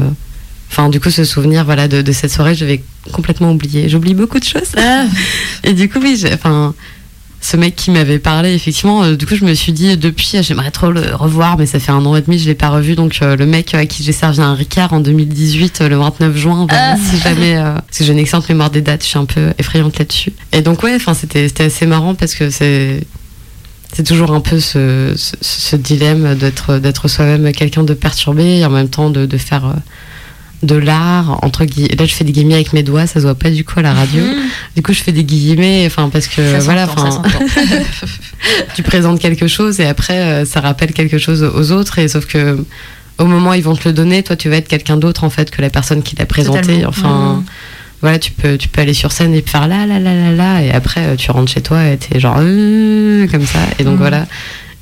[0.72, 3.90] enfin du coup ce souvenir voilà de, de cette soirée, je vais complètement oublier.
[3.90, 4.72] J'oublie beaucoup de choses.
[5.64, 6.74] Et du coup, oui, j'ai- enfin,
[7.44, 10.42] ce mec qui m'avait parlé, effectivement, euh, du coup, je me suis dit, depuis, euh,
[10.42, 12.96] j'aimerais trop le revoir, mais ça fait un an et demi, je l'ai pas revu.
[12.96, 16.38] Donc, euh, le mec à qui j'ai servi un Ricard en 2018, euh, le 29
[16.38, 19.26] juin, voilà, si jamais, parce que j'ai une excellente mémoire des dates, je suis un
[19.26, 20.32] peu effrayante là-dessus.
[20.54, 23.06] Et donc, ouais, enfin, c'était, c'était assez marrant parce que c'est,
[23.92, 28.66] c'est toujours un peu ce, ce, ce dilemme d'être, d'être soi-même quelqu'un de perturbé et
[28.66, 29.76] en même temps de, de faire
[30.64, 31.96] de l'art, entre guillemets.
[32.00, 33.82] Là, je fais des guillemets avec mes doigts, ça se voit pas du coup à
[33.84, 34.24] la radio.
[34.76, 37.22] Du coup, je fais des guillemets, enfin, parce que Ça voilà, enfin,
[38.76, 42.00] tu présentes quelque chose et après, euh, ça rappelle quelque chose aux autres.
[42.00, 42.58] Et sauf que
[43.20, 45.30] au moment où ils vont te le donner, toi, tu vas être quelqu'un d'autre en
[45.30, 46.62] fait que la personne qui l'a présenté.
[46.62, 46.90] Totalement.
[46.90, 47.44] Enfin, Mhm.
[48.02, 50.62] voilà, tu peux, tu peux aller sur scène et faire là, là, là, là, là,
[50.64, 53.60] et après, euh, tu rentres chez toi et t'es genre euh, comme ça.
[53.80, 54.00] Et donc Mhm.
[54.00, 54.26] voilà,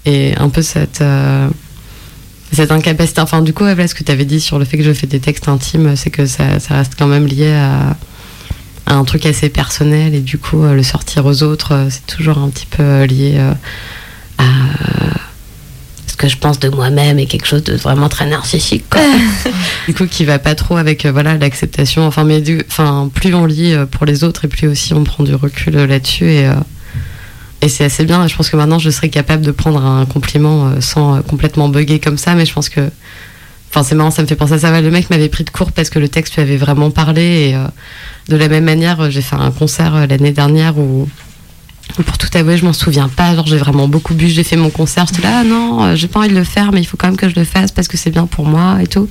[0.06, 1.48] et un peu cette euh,
[2.52, 3.22] cette incapacité.
[3.22, 5.08] Enfin, du coup, voilà, ce que tu avais dit sur le fait que je fais
[5.08, 7.96] des textes intimes, c'est que ça, ça reste quand même lié à,
[8.86, 12.06] à un truc assez personnel et du coup, euh, le sortir aux autres, euh, c'est
[12.08, 13.40] toujours un petit peu euh, lié
[14.38, 14.44] à
[16.08, 18.86] ce que je pense de moi-même et quelque chose de vraiment très narcissique.
[18.90, 19.02] quoi.
[19.88, 22.06] du coup, qui va pas trop avec voilà l'acceptation.
[22.06, 25.24] Enfin, mais du, enfin, plus on lit pour les autres et plus aussi on prend
[25.24, 26.54] du recul là-dessus et euh,
[27.62, 28.28] et c'est assez bien.
[28.28, 31.70] Je pense que maintenant, je serais capable de prendre un compliment euh, sans euh, complètement
[31.70, 32.34] bugger comme ça.
[32.36, 32.82] Mais je pense que.
[33.70, 34.82] Enfin, c'est marrant, ça me fait penser à ça.
[34.82, 37.22] Le mec m'avait pris de court parce que le texte lui avait vraiment parlé.
[37.22, 37.68] Et euh,
[38.28, 41.08] de la même manière, j'ai fait un concert l'année dernière où.
[42.06, 43.36] Pour tout avouer, je m'en souviens pas.
[43.36, 44.30] Genre, j'ai vraiment beaucoup bu.
[44.30, 45.06] J'ai fait mon concert.
[45.08, 47.08] J'étais là, ah non, euh, j'ai pas envie de le faire, mais il faut quand
[47.08, 49.10] même que je le fasse parce que c'est bien pour moi et tout.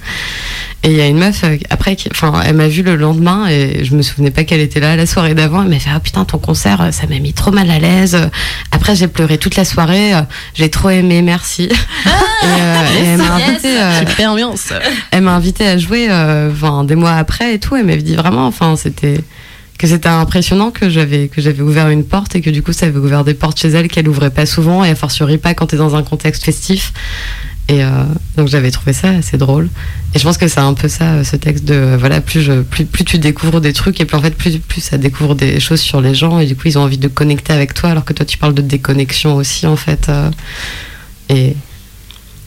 [0.82, 3.46] Et il y a une meuf, euh, après, qui- enfin, elle m'a vu le lendemain
[3.48, 5.62] et je me souvenais pas qu'elle était là la soirée d'avant.
[5.62, 8.16] Elle m'a fait, ah putain, ton concert, euh, ça m'a mis trop mal à l'aise.
[8.72, 10.12] Après, j'ai pleuré toute la soirée.
[10.54, 11.64] J'ai trop aimé, merci.
[11.64, 11.68] et,
[12.46, 14.72] euh, et elle m'a invité, euh, Super ambiance.
[15.10, 17.76] elle m'a invité à jouer, euh, enfin, des mois après et tout.
[17.76, 19.20] Elle m'avait dit vraiment, enfin, c'était
[19.80, 22.84] que c'était impressionnant que j'avais que j'avais ouvert une porte et que du coup ça
[22.84, 25.68] avait ouvert des portes chez elle qu'elle ouvrait pas souvent et a fortiori pas quand
[25.68, 26.92] t'es dans un contexte festif.
[27.66, 27.88] Et euh,
[28.36, 29.70] donc j'avais trouvé ça assez drôle.
[30.14, 32.42] Et je pense que c'est un peu ça euh, ce texte de euh, voilà plus
[32.42, 35.34] je plus plus tu découvres des trucs et puis en fait plus plus ça découvre
[35.34, 37.88] des choses sur les gens et du coup ils ont envie de connecter avec toi
[37.88, 40.10] alors que toi tu parles de déconnexion aussi en fait
[41.30, 41.56] et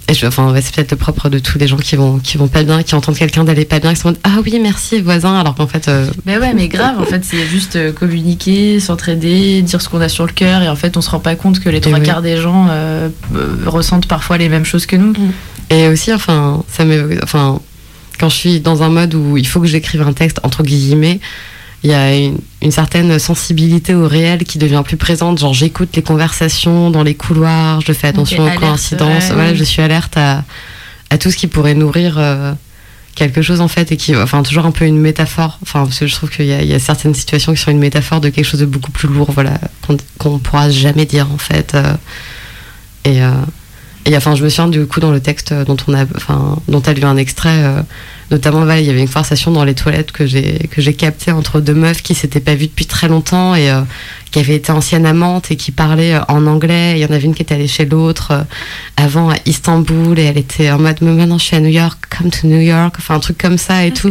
[0.10, 2.38] et je, enfin, ouais, c'est peut-être le propre de tous les gens qui vont, qui
[2.38, 5.00] vont pas bien, qui entendent quelqu'un d'aller pas bien, qui se demandent Ah oui, merci,
[5.02, 8.82] voisin, alors qu'en fait, euh, Mais ouais, mais grave, en fait, c'est juste euh, communiquer,
[8.82, 11.36] s'entraider, dire ce qu'on a sur le cœur, et en fait, on se rend pas
[11.36, 12.06] compte que les trois oui.
[12.06, 13.10] quarts des gens euh,
[13.66, 15.14] ressentent parfois les mêmes choses que nous.
[15.70, 17.62] Et aussi, enfin, ça me, enfin,
[18.20, 21.22] quand je suis dans un mode où il faut que j'écrive un texte entre guillemets,
[21.84, 25.40] il y a une, une certaine sensibilité au réel qui devient plus présente.
[25.40, 29.30] Genre, j'écoute les conversations dans les couloirs, je fais attention aux coïncidences.
[29.30, 29.34] ouais.
[29.34, 30.44] Voilà, je suis alerte à,
[31.10, 32.54] à tout ce qui pourrait nourrir euh,
[33.16, 35.60] quelque chose en fait et qui, enfin, toujours un peu une métaphore.
[35.62, 38.22] Enfin, parce que je trouve qu'il y, y a certaines situations qui sont une métaphore
[38.22, 41.76] de quelque chose de beaucoup plus lourd, voilà, qu'on qu'on pourra jamais dire en fait.
[41.76, 41.94] euh,
[43.04, 43.32] et euh,
[44.06, 46.82] et enfin, je me souviens du coup dans le texte dont on a, enfin, dont
[46.82, 47.64] a lu un extrait,
[48.34, 51.32] notamment, voilà, il y avait une conversation dans les toilettes que j'ai que j'ai captée
[51.32, 53.82] entre deux meufs qui s'étaient pas vues depuis très longtemps et euh,
[54.32, 56.94] qui avaient été anciennes amantes et qui parlaient euh, en anglais.
[56.96, 58.42] Il y en avait une qui était allée chez l'autre euh,
[58.98, 61.98] avant à Istanbul et elle était en mode mais maintenant je suis à New York,
[62.10, 64.10] come to New York, enfin un truc comme ça et tout.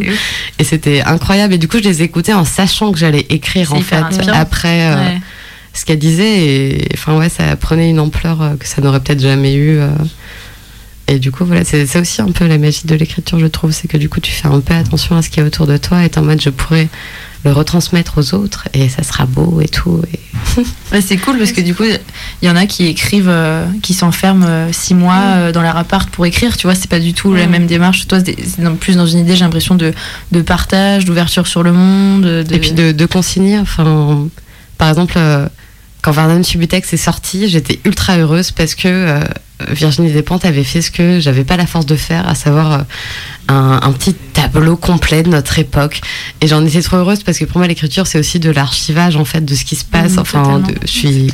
[0.58, 1.54] Et c'était incroyable.
[1.54, 4.38] Et du coup, je les écoutais en sachant que j'allais écrire en fait inspirant.
[4.38, 4.86] après.
[4.92, 5.20] euh, Ouais.
[5.74, 9.54] ce qu'elle disait et enfin ouais ça prenait une ampleur que ça n'aurait peut-être jamais
[9.54, 9.80] eu
[11.08, 13.72] Et du coup, voilà, c'est aussi un peu la magie de l'écriture, je trouve.
[13.72, 15.66] C'est que du coup, tu fais un peu attention à ce qu'il y a autour
[15.66, 16.88] de toi et t'es en mode, je pourrais
[17.44, 20.00] le retransmettre aux autres et ça sera beau et tout.
[20.12, 20.20] Et...
[20.92, 23.94] Ouais, c'est cool parce que du coup, il y en a qui écrivent, euh, qui
[23.94, 26.56] s'enferment euh, six mois euh, dans leur appart pour écrire.
[26.56, 28.06] Tu vois, c'est pas du tout la même démarche.
[28.06, 28.36] Toi, c'est
[28.78, 29.92] plus dans une idée, j'ai l'impression, de,
[30.30, 32.22] de partage, d'ouverture sur le monde.
[32.22, 32.54] De...
[32.54, 34.28] Et puis de, de consigner, enfin,
[34.76, 35.18] par exemple,
[36.02, 39.20] quand Vernon Subutex est sorti, j'étais ultra heureuse parce que euh,
[39.70, 42.78] Virginie Despentes avait fait ce que j'avais pas la force de faire, à savoir euh,
[43.48, 46.00] un, un petit tableau complet de notre époque.
[46.40, 49.24] Et j'en étais trop heureuse parce que pour moi, l'écriture, c'est aussi de l'archivage, en
[49.24, 50.14] fait, de ce qui se passe.
[50.14, 51.28] Mhm, enfin, de- je suis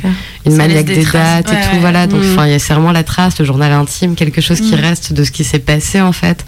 [0.45, 1.79] une maniaque des des, dates Ouais, et tout, ouais.
[1.79, 2.05] voilà.
[2.05, 2.31] Donc, Mhm.
[2.33, 4.81] enfin, il y a- c'est vraiment la trace, le journal intime, quelque chose qui Mhm.
[4.81, 6.45] reste de ce qui s'est passé, en fait.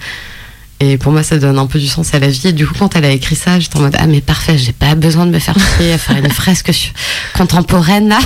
[0.83, 2.41] Et pour moi, ça donne un peu du sens à la vie.
[2.47, 4.71] Et du coup, quand elle a écrit ça, j'étais en mode Ah, mais parfait, j'ai
[4.73, 6.71] pas besoin de me faire chier à faire une fresque
[7.37, 8.19] contemporaine là.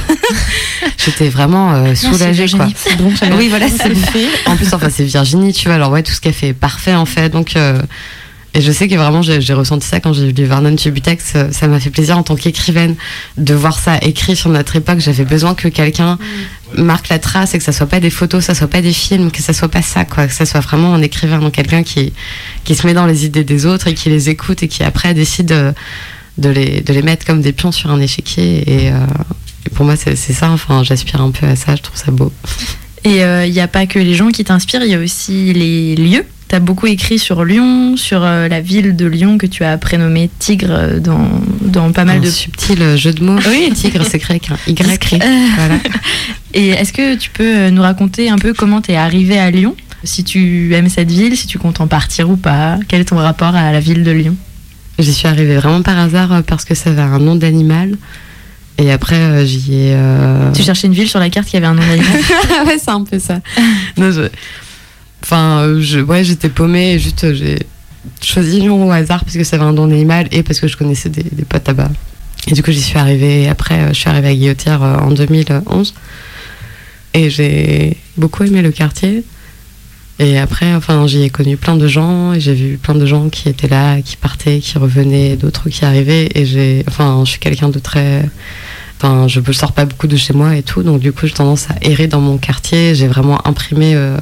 [1.06, 2.68] j'étais vraiment euh, soulagée, quoi.
[2.76, 4.28] C'est bon, Oui, voilà, c'est fait.
[4.46, 5.76] En plus, enfin, c'est Virginie, tu vois.
[5.76, 7.30] Alors, ouais, tout ce qu'elle fait est parfait, en fait.
[7.30, 7.82] Donc, euh,
[8.54, 11.34] et je sais que vraiment, j'ai ressenti ça quand j'ai lu Vernon Subutex.
[11.36, 12.96] euh, Ça m'a fait plaisir en tant qu'écrivaine
[13.38, 15.00] de voir ça écrit sur notre époque.
[15.00, 16.18] J'avais besoin que quelqu'un
[16.78, 19.32] marque la trace et que ça soit pas des photos, ça soit pas des films,
[19.32, 20.28] que ça soit pas ça, quoi.
[20.28, 22.14] Que ça soit vraiment un écrivain, donc quelqu'un qui,
[22.64, 25.14] qui se met dans les idées des autres et qui les écoute et qui après
[25.14, 25.74] décide
[26.38, 28.64] de, les, de les mettre comme des pions sur un échiquier.
[28.68, 29.00] Et, euh,
[29.74, 30.52] pour moi, c'est ça.
[30.52, 31.76] Enfin, j'aspire un peu à ça.
[31.76, 32.32] Je trouve ça beau.
[33.04, 35.96] Et il n'y a pas que les gens qui t'inspirent, il y a aussi les
[35.96, 36.26] lieux.
[36.48, 39.78] Tu as beaucoup écrit sur Lyon, sur euh, la ville de Lyon que tu as
[39.80, 41.28] prénommée Tigre euh, dans,
[41.62, 42.30] dans pas mal un de...
[42.30, 43.40] subtil jeu de mots.
[43.50, 43.72] Oui.
[43.76, 45.18] Tigre, c'est avec un Y.
[45.56, 45.76] Voilà.
[46.54, 49.50] Et est-ce que tu peux euh, nous raconter un peu comment tu es arrivé à
[49.50, 49.76] Lyon?
[50.04, 53.18] Si tu aimes cette ville, si tu comptes en partir ou pas Quel est ton
[53.18, 54.36] rapport à la ville de Lyon?
[55.00, 57.98] J'y suis arrivée vraiment par hasard euh, parce que ça avait un nom d'animal.
[58.78, 59.94] Et après, euh, j'y ai.
[59.96, 62.22] euh, Tu cherchais une ville sur la carte qui avait un nom d'animal?
[62.68, 63.40] Ouais, c'est un peu ça.
[63.98, 64.30] Non, je-
[65.26, 66.00] Enfin, euh, je...
[66.02, 67.58] ouais, j'étais paumée et juste euh, j'ai
[68.22, 70.78] choisi Lyon au hasard parce que ça avait un nom d'animal et parce que je
[70.78, 71.90] connaissais des, des potes là-bas.
[72.48, 73.50] Et du coup, j'y suis arrivée.
[73.50, 75.96] Après, euh, je suis arrivée à Guillotière en 2011
[77.16, 79.24] et j'ai beaucoup aimé le quartier.
[80.20, 83.30] Et après, enfin, j'y ai connu plein de gens et j'ai vu plein de gens
[83.30, 86.30] qui étaient là, qui partaient, qui revenaient, d'autres qui arrivaient.
[86.36, 88.30] Et j'ai, enfin, je suis quelqu'un de très
[88.98, 91.34] Enfin, je ne sors pas beaucoup de chez moi et tout, donc du coup, j'ai
[91.34, 92.96] tendance à errer dans mon quartier.
[92.96, 94.18] J'ai vraiment imprimé euh,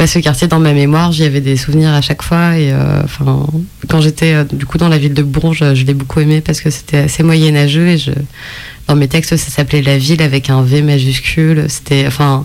[0.00, 1.12] ouais, ce quartier dans ma mémoire.
[1.12, 2.58] J'y avais des souvenirs à chaque fois.
[2.58, 3.46] Et euh, enfin,
[3.88, 6.60] quand j'étais euh, du coup dans la ville de Bourges, je l'ai beaucoup aimé parce
[6.60, 7.86] que c'était assez moyenâgeux.
[7.86, 8.10] Et je,
[8.88, 11.66] dans mes textes, ça s'appelait la ville avec un V majuscule.
[11.68, 12.44] C'était, enfin,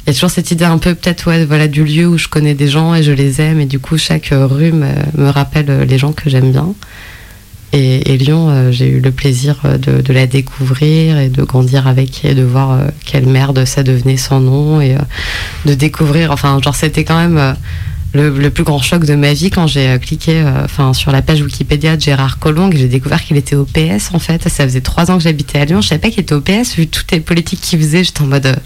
[0.00, 2.26] il y a toujours cette idée un peu peut-être ouais, voilà du lieu où je
[2.26, 5.98] connais des gens et je les aime et du coup chaque rue me, rappelle les
[5.98, 6.74] gens que j'aime bien.
[7.72, 12.24] Et, Lyon, euh, j'ai eu le plaisir euh, de, la découvrir et de grandir avec
[12.24, 14.96] et de voir euh, quelle merde ça devenait sans nom et
[15.66, 16.32] de découvrir.
[16.32, 17.56] Enfin, genre, c'était quand même
[18.12, 20.44] le, le plus grand choc de ma vie quand j'ai cliqué
[20.94, 24.18] sur la page Wikipédia de Gérard Collomb et j'ai découvert qu'il était au PS en
[24.18, 24.48] fait.
[24.48, 25.80] Ça faisait trois ans que j'habitais à Lyon.
[25.80, 28.02] Je savais pas qu'il était au PS vu toutes les politiques qu'il faisait.
[28.02, 28.56] J'étais en mode.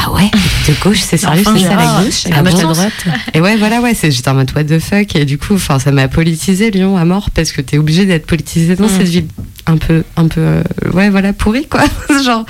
[0.00, 0.30] Ah ouais,
[0.68, 2.92] de gauche, c'est sérieux, Enfin, c'est ça la gauche Ah la bon droite.
[3.34, 5.16] et ouais, voilà, ouais, c'est- j'étais en mode what the fuck.
[5.16, 8.26] Et du coup, enfin, ça m'a politisé Lyon à mort parce que t'es obligé d'être
[8.26, 8.98] politisé dans Mm.
[8.98, 9.26] cette ville
[9.66, 11.84] un peu, un peu, euh, ouais, voilà, pourrie, quoi.
[12.24, 12.44] Genre.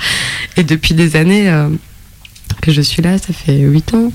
[0.57, 1.69] Et depuis des années euh,
[2.61, 4.11] que je suis là, ça fait 8 ans,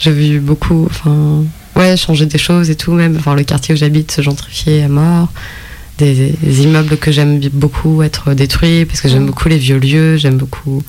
[0.00, 1.44] j'ai vu beaucoup, enfin,
[1.76, 4.88] ouais, changer des choses et tout, même, enfin, le quartier où j'habite se gentrifier à
[4.88, 5.28] mort.
[5.98, 10.18] Des, des immeubles que j'aime beaucoup être détruits parce que j'aime beaucoup les vieux lieux,
[10.18, 10.82] j'aime beaucoup,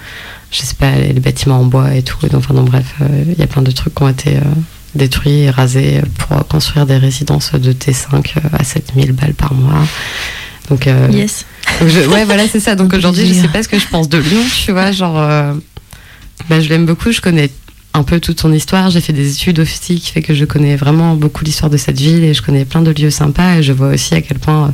[0.52, 2.18] je sais pas, les, les bâtiments en bois et tout.
[2.26, 4.42] Et donc, enfin, bref, euh, il y a plein de trucs qui ont été euh,
[4.96, 9.86] détruits et rasés pour construire des résidences de T5 euh, à 7000 balles par mois.
[10.70, 11.46] Donc, euh, Yes.
[11.80, 12.76] donc je- ouais, voilà, c'est ça.
[12.82, 14.92] Donc aujourd'hui, je sais pas ce que je pense de Lyon, tu vois.
[14.92, 15.54] Genre, euh,
[16.50, 17.50] bah, je l'aime beaucoup, je connais
[17.98, 18.90] un peu toute son histoire.
[18.92, 22.00] J'ai fait des études aussi qui fait que je connais vraiment beaucoup l'histoire de cette
[22.00, 23.58] ville et je connais plein de lieux sympas.
[23.58, 24.72] Et je vois aussi à quel point euh,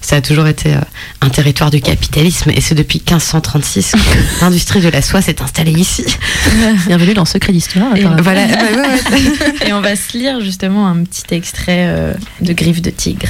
[0.00, 0.80] ça a toujours été euh,
[1.20, 2.50] un territoire du capitalisme.
[2.50, 3.98] Et c'est depuis 1536 que
[4.40, 6.04] l'industrie de la soie s'est installée ici.
[6.86, 7.94] Bienvenue dans Secret d'Histoire.
[8.22, 8.46] Voilà.
[8.54, 9.66] Bah.
[9.66, 13.28] Et on va se lire justement un petit extrait euh, de Griffe de Tigre.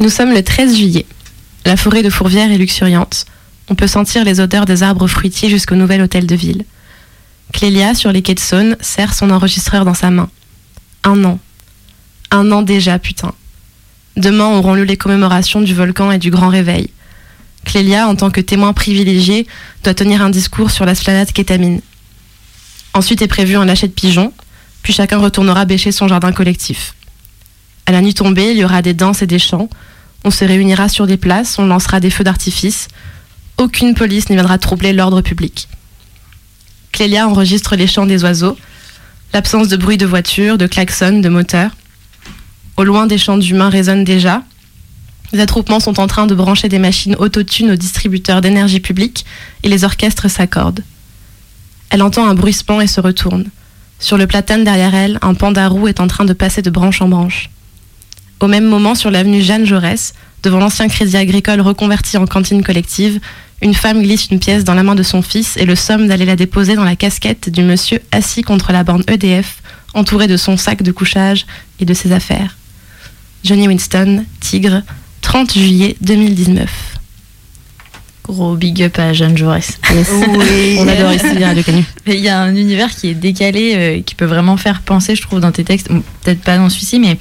[0.00, 1.06] Nous sommes le 13 juillet.
[1.64, 3.24] La forêt de Fourvière est luxuriante.
[3.68, 6.64] On peut sentir les odeurs des arbres fruitiers jusqu'au nouvel hôtel de ville.
[7.52, 10.28] Clélia, sur les quais de Saône, serre son enregistreur dans sa main.
[11.04, 11.38] Un an.
[12.30, 13.32] Un an déjà, putain.
[14.16, 16.90] Demain auront lieu les commémorations du volcan et du grand réveil.
[17.64, 19.46] Clélia, en tant que témoin privilégié,
[19.82, 21.80] doit tenir un discours sur l'esplanade kétamine.
[22.92, 24.32] Ensuite est prévu un lâcher de pigeons,
[24.82, 26.94] puis chacun retournera bêcher son jardin collectif.
[27.86, 29.68] À la nuit tombée, il y aura des danses et des chants.
[30.24, 32.88] On se réunira sur des places, on lancera des feux d'artifice.
[33.58, 35.68] Aucune police ne viendra troubler l'ordre public.
[36.94, 38.56] Clélia enregistre les chants des oiseaux.
[39.32, 41.72] L'absence de bruit de voiture, de klaxon, de moteur.
[42.76, 44.44] Au loin, des chants d'humains résonnent déjà.
[45.32, 49.26] Les attroupements sont en train de brancher des machines autotune aux distributeurs d'énergie publique
[49.64, 50.84] et les orchestres s'accordent.
[51.90, 53.46] Elle entend un bruissement et se retourne.
[53.98, 57.02] Sur le platane derrière elle, un panda roux est en train de passer de branche
[57.02, 57.50] en branche.
[58.38, 60.14] Au même moment, sur l'avenue Jeanne Jaurès,
[60.44, 63.18] devant l'ancien crédit agricole reconverti en cantine collective,
[63.64, 66.26] une femme glisse une pièce dans la main de son fils et le somme d'aller
[66.26, 69.62] la déposer dans la casquette du monsieur assis contre la borne EDF,
[69.94, 71.46] entouré de son sac de couchage
[71.80, 72.58] et de ses affaires.
[73.42, 74.82] Johnny Winston, Tigre,
[75.22, 76.70] 30 juillet 2019.
[78.24, 79.78] Gros big up à Jeanne Jaurès.
[79.90, 80.76] Oui.
[80.78, 81.26] On adore ici.
[82.06, 85.16] Mais il y a un univers qui est décalé, euh, qui peut vraiment faire penser,
[85.16, 87.18] je trouve, dans tes textes, Bon, peut-être pas dans celui-ci, mais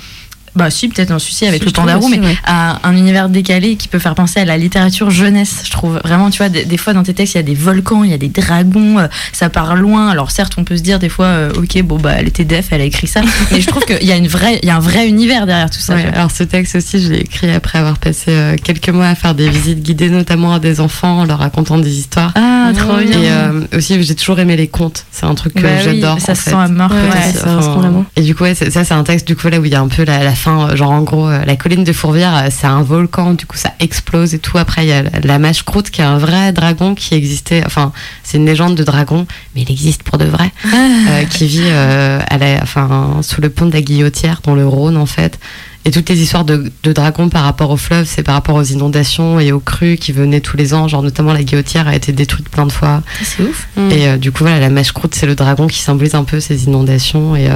[0.55, 2.37] bah si, peut-être dans celui-ci avec Si, le pandarou, mais ouais.
[2.45, 5.99] à un univers décalé qui peut faire penser à la littérature jeunesse, je trouve.
[6.03, 8.11] Vraiment, tu vois, des, des fois dans tes textes, il y a des volcans, il
[8.11, 10.09] y a des dragons, euh, ça part loin.
[10.09, 12.67] Alors certes, on peut se dire des fois, euh, ok, bon bah elle était def,
[12.71, 14.75] elle a écrit ça, mais je trouve qu'il y a une vraie, il y a
[14.75, 15.95] un vrai univers derrière tout ça.
[15.95, 19.15] Ouais, alors ce texte aussi, je l'ai écrit après avoir passé euh, quelques mois à
[19.15, 22.31] faire des visites guidées, notamment à des enfants, en leur racontant des histoires.
[22.35, 23.19] Ah, trop bien.
[23.21, 25.05] Et euh, aussi, j'ai toujours aimé les contes.
[25.11, 26.19] C'est un truc que Bah oui, j'adore.
[26.19, 26.49] ça en se fait.
[26.51, 26.91] sent à mort.
[26.91, 28.05] Ouais, ça vraiment.
[28.15, 29.81] Et du coup, ouais, ça, c'est un texte du coup là où il y a
[29.81, 32.47] un peu la, la fin, euh, genre en gros, euh, la colline de Fourvière, euh,
[32.51, 34.57] c'est un volcan, du coup ça explose et tout.
[34.57, 37.63] Après, il y a la, la mâche croûte qui est un vrai dragon qui existait.
[37.65, 37.91] Enfin,
[38.23, 39.25] c'est une légende de dragon,
[39.55, 43.49] mais il existe pour de vrai, euh, qui vit euh, à la, enfin, sous le
[43.49, 45.39] pont de la Guillotière, dans le Rhône en fait.
[45.85, 48.63] Et toutes les histoires de, de dragons par rapport au fleuve, c'est par rapport aux
[48.63, 50.87] inondations et aux crues qui venaient tous les ans.
[50.87, 53.03] Genre notamment la Guillotière a été détruite plein de fois.
[53.21, 53.67] C'est ouf.
[53.91, 56.39] Et euh, du coup, voilà, la mèche croûte, c'est le dragon qui symbolise un peu
[56.39, 57.35] ces inondations.
[57.35, 57.55] Et euh,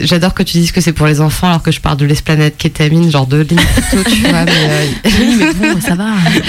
[0.00, 2.56] j'adore que tu dises que c'est pour les enfants, alors que je parle de l'esplanade
[2.56, 4.44] kétamine, genre de ligne plutôt, tu vois.
[4.46, 4.86] Mais, euh,
[5.20, 6.06] Oui, mais bon, ça va.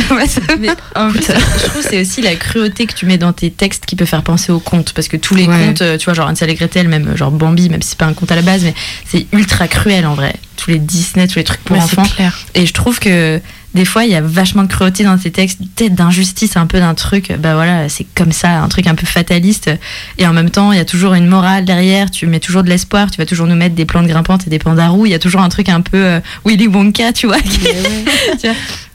[0.16, 3.18] ouais, ça- Mais en plus, je trouve que c'est aussi la cruauté que tu mets
[3.18, 4.94] dans tes textes qui peut faire penser aux contes.
[4.94, 5.66] Parce que tous les Ouais.
[5.66, 8.14] contes, tu vois, genre Hansel et Gretel, même genre Bambi, même si c'est pas un
[8.14, 8.74] conte à la base, mais
[9.06, 10.34] c'est ultra cruel en vrai.
[10.68, 12.04] Tous les Disney, tous les trucs pour enfants.
[12.04, 12.38] clair.
[12.54, 13.40] Et je trouve que
[13.74, 16.80] des fois, il y a vachement de cruauté dans tes textes, peut-être d'injustice, un peu
[16.80, 19.70] d'un truc, bah voilà, c'est comme ça, un truc un peu fataliste.
[20.18, 22.70] Et en même temps, il y a toujours une morale derrière, tu mets toujours de
[22.70, 25.20] l'espoir, tu vas toujours nous mettre des plantes grimpantes et des pandarous, il y a
[25.20, 27.38] toujours un truc un peu euh, Willy Wonka, tu vois.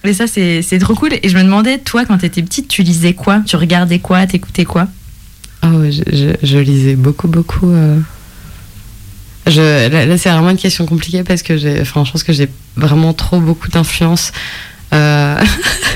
[0.05, 1.11] Mais ça, c'est c'est trop cool.
[1.23, 3.41] Et je me demandais, toi, quand t'étais petite, tu lisais quoi?
[3.47, 4.27] Tu regardais quoi?
[4.27, 4.89] T'écoutais quoi?
[5.63, 7.71] Ah ouais, je, je- je lisais beaucoup, beaucoup.
[7.71, 7.99] euh.
[9.47, 12.33] Je, là, là, c'est vraiment une question compliquée parce que j'ai, enfin, je pense que
[12.33, 14.33] j'ai vraiment trop beaucoup d'influence.
[14.93, 15.43] Euh,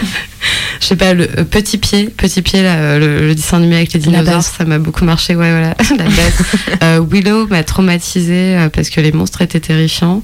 [0.80, 3.76] je sais pas, le euh, petit pied, petit pied, là, euh, le, le dessin animé
[3.76, 6.42] avec les dinosaures, ça m'a beaucoup marché, ouais, voilà, la base.
[6.82, 10.22] Euh, Willow m'a traumatisée parce que les monstres étaient terrifiants.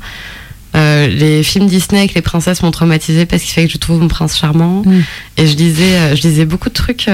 [0.75, 4.09] Les films Disney avec les princesses m'ont traumatisée parce qu'il fallait que je trouve mon
[4.09, 4.83] prince charmant.
[4.85, 5.03] Mm.
[5.39, 7.09] Et je lisais, je lisais beaucoup de trucs.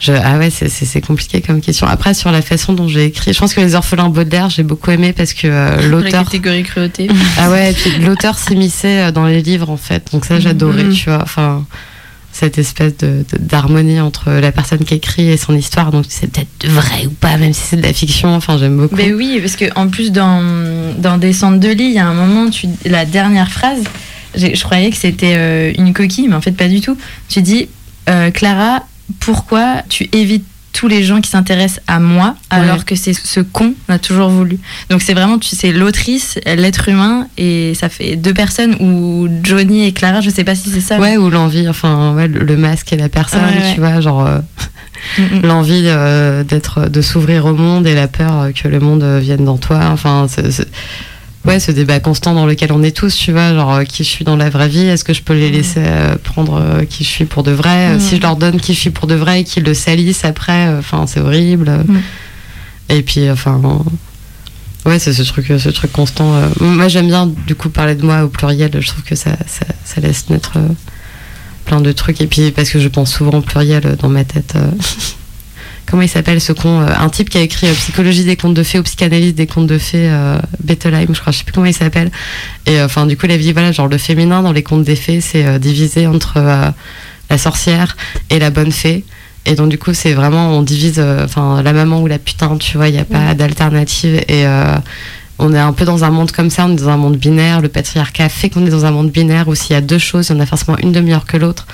[0.00, 1.86] Je- ah ouais, c'est- compliqué comme question.
[1.86, 4.90] Après, sur la façon dont j'ai écrit, je pense que les orphelins Baudelaire, j'ai beaucoup
[4.90, 6.24] aimé parce que euh, La l'auteur.
[6.24, 7.08] catégorie cruauté.
[7.38, 10.08] Ah ouais, et puis l'auteur s'immisçait euh, dans les livres en fait.
[10.12, 10.92] Donc ça, j'adorais, Mhm.
[10.94, 11.20] tu vois.
[11.22, 11.64] Enfin,
[12.30, 15.90] cette espèce de de- d'harmonie entre la personne qui écrit et son histoire.
[15.90, 18.34] Donc c'est peut-être vrai ou pas, même si c'est de la fiction.
[18.34, 18.94] Enfin, j'aime beaucoup.
[18.94, 20.42] Ben oui, parce que en plus dans,
[20.98, 23.82] dans Descente de lit, il y a un moment, tu, la dernière phrase,
[24.36, 26.96] je croyais que c'était euh, une coquille, mais en fait pas du tout.
[27.28, 27.68] Tu dis,
[28.08, 28.86] euh, Clara,
[29.20, 33.74] pourquoi tu évites tous les gens qui s'intéressent à moi alors que c'est ce con
[33.88, 34.60] a toujours voulu.
[34.90, 39.86] Donc c'est vraiment, tu sais, l'autrice, l'être humain, et ça fait deux personnes ou Johnny
[39.86, 40.98] et Clara, je sais pas si c'est ça.
[41.00, 44.38] Ouais, ou l'envie, enfin, ouais, le, masque et la personne, Ouais, tu vois, genre euh,
[45.16, 45.46] Mm, mm.
[45.46, 49.56] l'envie euh, d'être, de s'ouvrir au monde et la peur que le monde vienne dans
[49.58, 49.80] toi.
[49.92, 50.66] Enfin, c'est-
[51.48, 54.08] ouais, ce débat constant dans lequel on est tous, tu vois, genre euh, qui je
[54.08, 57.04] suis dans la vraie vie, est-ce que je peux les laisser euh, prendre euh, qui
[57.04, 58.00] je suis pour de vrai Mm.
[58.00, 60.68] Si je leur donne qui je suis pour de vrai et qu'ils le salissent après,
[60.76, 61.70] enfin, c'est horrible.
[61.70, 61.98] Mm.
[62.90, 63.60] Et puis, enfin.
[64.84, 66.40] Ouais, c'est ce truc, ce truc constant.
[66.60, 68.70] Moi, j'aime bien, du coup, parler de moi au pluriel.
[68.80, 70.58] Je trouve que ça, ça, ça laisse naître
[71.64, 72.20] plein de trucs.
[72.20, 74.54] Et puis, parce que je pense souvent au pluriel dans ma tête.
[75.90, 78.52] Comment il s'appelle ce con euh, Un type qui a écrit euh, Psychologie des contes
[78.52, 81.52] de fées ou Psychanalyse des contes de fées, euh, Bettelheim, je crois, je sais plus
[81.52, 82.10] comment il s'appelle.
[82.66, 85.22] Et enfin, du coup, la vie, voilà, genre le féminin dans les contes des fées,
[85.22, 86.40] c'est divisé entre
[87.30, 87.96] la sorcière
[88.28, 89.04] et la bonne fée.
[89.46, 92.76] Et donc, du coup, c'est vraiment, on divise, enfin, la maman ou la putain, tu
[92.76, 94.22] vois, il n'y a pas d'alternative.
[94.28, 94.44] Et
[95.38, 97.62] on est un peu dans un monde comme ça, on est dans un monde binaire.
[97.62, 100.28] Le patriarcat fait qu'on est dans un monde binaire où s'il y a deux choses,
[100.28, 101.66] il y en a forcément une de meilleure que l'autre.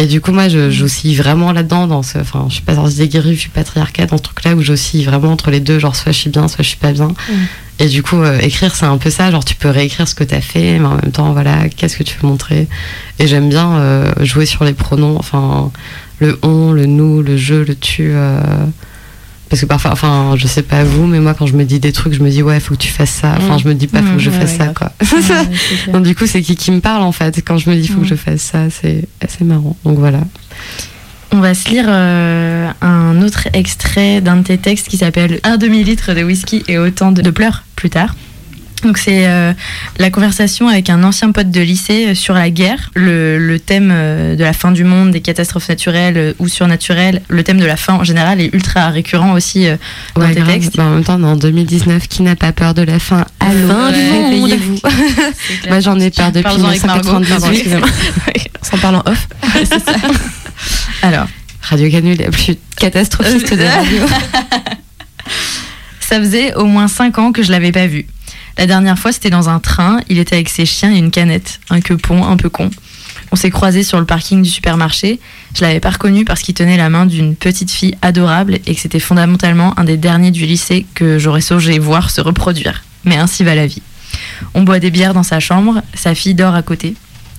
[0.00, 2.94] Et du coup, moi, je- j'oscille vraiment là-dedans, dans ce, enfin, je suis pas sortie
[2.96, 6.12] des griffes du patriarcat, dans ce truc-là où j'oscille vraiment entre les deux, genre soit
[6.12, 7.08] je suis bien, soit je suis pas bien.
[7.80, 10.22] Et du coup, euh, écrire, c'est un peu ça, genre tu peux réécrire ce que
[10.24, 12.68] t'as fait, mais en même temps, voilà, qu'est-ce que tu veux montrer
[13.18, 15.70] Et j'aime bien euh, jouer sur les pronoms, enfin,
[16.20, 18.10] le on, le nous, le je, le tu.
[18.12, 18.40] euh,
[19.48, 21.92] Parce que parfois, enfin, je sais pas vous, mais moi, quand je me dis des
[21.92, 23.34] trucs, je me dis, ouais, faut que tu fasses ça.
[23.38, 23.58] Enfin, Mm.
[23.60, 24.92] je me dis pas, faut que je Mm, fasse ça, quoi.
[25.92, 27.42] Donc, du coup, c'est qui qui me parle, en fait.
[27.44, 28.02] Quand je me dis, faut Mm.
[28.02, 29.74] que je fasse ça, c'est assez marrant.
[29.84, 30.20] Donc, voilà.
[31.32, 35.56] On va se lire euh, un autre extrait d'un de tes textes qui s'appelle Un
[35.58, 38.14] demi-litre de whisky et autant de, de pleurs plus tard.
[38.82, 39.52] Donc c'est euh,
[39.98, 43.90] la conversation avec un ancien pote de lycée euh, sur la guerre, le, le thème
[43.92, 47.76] euh, de la fin du monde, des catastrophes naturelles ou surnaturelles, le thème de la
[47.76, 49.76] fin en général est ultra récurrent aussi euh,
[50.14, 50.52] dans Ouais, tes grave.
[50.54, 50.76] textes.
[50.76, 53.24] Bah, en même temps, en 2019, qui n'a pas peur de la fin?
[53.40, 54.50] Allô, Fin du monde.
[54.50, 54.78] réveillez-vous.
[55.68, 57.18] Moi, j'en ai peur depuis Parlons avec Margot.
[57.18, 57.28] 1998.
[57.40, 57.88] Pardon, excusez-moi.
[58.62, 59.28] On s'en parle en off.
[59.64, 59.92] C'est ça.
[61.02, 61.26] Alors,
[61.62, 64.02] Radio Canu, la plus catastrophiste de radio.
[66.00, 68.06] Ça faisait au moins 5 ans que je l'avais pas vu.
[68.58, 70.00] La dernière fois, c'était dans un train.
[70.08, 71.60] Il était avec ses chiens et une canette.
[71.70, 72.70] Un quepon, un peu con.
[73.30, 75.20] On s'est croisés sur le parking du supermarché.
[75.54, 78.80] Je l'avais pas reconnu parce qu'il tenait la main d'une petite fille adorable et que
[78.80, 82.82] c'était fondamentalement un des derniers du lycée que j'aurais songé voir se reproduire.
[83.04, 83.82] Mais ainsi va la vie.
[84.54, 85.82] On boit des bières dans sa chambre.
[85.94, 86.94] Sa fille dort à côté.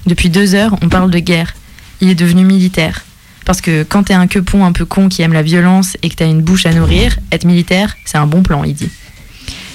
[0.06, 1.54] Depuis deux heures, on parle de guerre.
[2.00, 3.04] Il est devenu militaire.
[3.44, 6.16] Parce que quand t'es un quepon un peu con qui aime la violence et que
[6.16, 8.90] t'as une bouche à nourrir, être militaire, c'est un bon plan, il dit.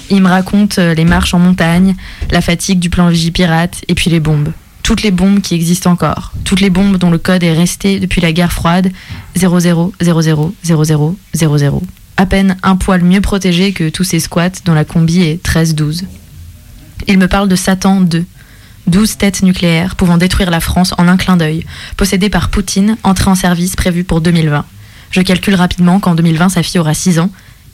[0.09, 1.95] Il me raconte euh, les marches en montagne,
[2.31, 4.51] la fatigue du plan Vigipirate et puis les bombes.
[4.83, 6.33] Toutes les bombes qui existent encore.
[6.43, 8.91] Toutes les bombes dont le code est resté depuis la guerre froide
[9.35, 11.81] 00000000.
[12.17, 16.03] À peine un poil mieux protégé que tous ces squats dont la combi est 13-12.
[17.07, 18.25] Il me parle de Satan 2.
[18.87, 21.65] 12 têtes nucléaires pouvant détruire la France en un clin d'œil,
[21.97, 24.63] possédées par Poutine, entrée en service prévue pour 2020.
[25.11, 27.31] Je calcule rapidement qu'en 2020, sa fille aura 6 ans,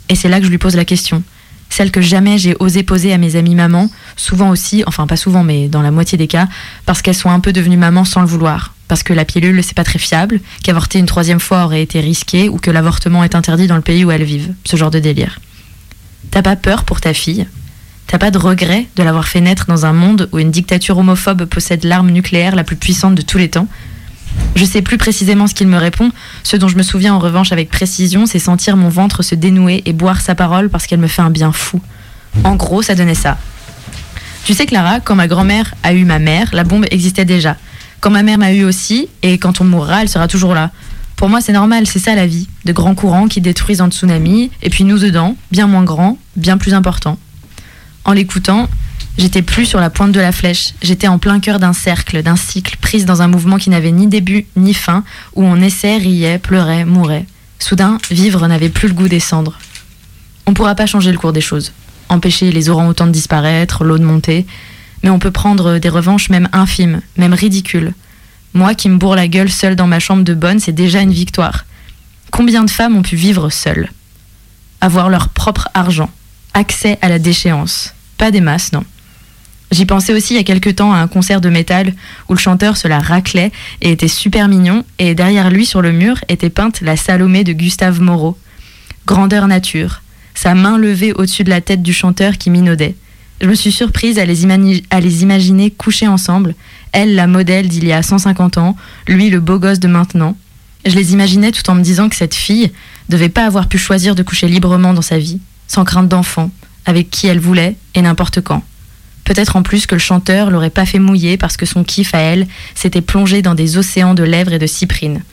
[0.09, 1.23] et c'est là que je lui pose la question.
[1.71, 5.41] Celle que jamais j'ai osé poser à mes amies mamans, souvent aussi, enfin pas souvent,
[5.41, 6.49] mais dans la moitié des cas,
[6.85, 8.73] parce qu'elles sont un peu devenues mamans sans le vouloir.
[8.89, 12.49] Parce que la pilule, c'est pas très fiable, qu'avorter une troisième fois aurait été risqué,
[12.49, 14.53] ou que l'avortement est interdit dans le pays où elles vivent.
[14.65, 15.39] Ce genre de délire.
[16.29, 17.47] T'as pas peur pour ta fille?
[18.05, 21.45] T'as pas de regret de l'avoir fait naître dans un monde où une dictature homophobe
[21.45, 23.69] possède l'arme nucléaire la plus puissante de tous les temps?
[24.55, 26.11] Je sais plus précisément ce qu'il me répond.
[26.43, 29.81] Ce dont je me souviens en revanche avec précision, c'est sentir mon ventre se dénouer
[29.85, 31.81] et boire sa parole parce qu'elle me fait un bien fou.
[32.43, 33.37] En gros, ça donnait ça.
[34.43, 37.55] Tu sais, Clara, quand ma grand-mère a eu ma mère, la bombe existait déjà.
[37.99, 40.71] Quand ma mère m'a eu aussi, et quand on mourra, elle sera toujours là.
[41.15, 42.47] Pour moi, c'est normal, c'est ça la vie.
[42.65, 46.57] De grands courants qui détruisent en tsunami, et puis nous dedans, bien moins grands, bien
[46.57, 47.19] plus importants.
[48.05, 48.67] En l'écoutant,
[49.17, 50.73] j'étais plus sur la pointe de la flèche.
[50.81, 54.07] J'étais en plein cœur d'un cercle, d'un cycle, prise dans un mouvement qui n'avait ni
[54.07, 55.03] début ni fin,
[55.35, 57.25] où on naissait, riait, pleurait, mourait.
[57.59, 59.59] Soudain, vivre n'avait plus le goût des cendres.
[60.47, 61.73] On pourra pas changer le cours des choses,
[62.09, 64.45] empêcher les orang-outans de disparaître, l'eau de monter,
[65.03, 67.93] mais on peut prendre des revanches même infimes, même ridicules.
[68.53, 71.13] Moi qui me bourre la gueule seule dans ma chambre de bonne, c'est déjà une
[71.13, 71.65] victoire.
[72.31, 73.89] Combien de femmes ont pu vivre seules?
[74.81, 76.09] Avoir leur propre argent,
[76.53, 77.93] accès à la déchéance.
[78.17, 78.83] Pas des masses, non.
[79.71, 81.93] J'y pensais aussi il y a quelque temps à un concert de métal
[82.27, 83.51] où le chanteur se la raclait
[83.81, 87.53] et était super mignon, et derrière lui sur le mur était peinte la Salomé de
[87.53, 88.37] Gustave Moreau.
[89.05, 90.01] Grandeur nature,
[90.35, 92.95] sa main levée au-dessus de la tête du chanteur qui minaudait.
[93.39, 94.43] Je me suis surprise à les,
[94.89, 96.53] à les imaginer couchés ensemble,
[96.91, 98.75] elle la modèle d'il y a 150 ans,
[99.07, 100.35] lui le beau gosse de maintenant.
[100.85, 102.71] Je les imaginais tout en me disant que cette fille
[103.07, 106.51] devait pas avoir pu choisir de coucher librement dans sa vie, sans crainte d'enfant,
[106.85, 108.63] avec qui elle voulait et n'importe quand.
[109.23, 112.19] Peut-être en plus que le chanteur l'aurait pas fait mouiller parce que son kiff à
[112.19, 115.23] elle s'était plongé dans des océans de lèvres et de cyprine.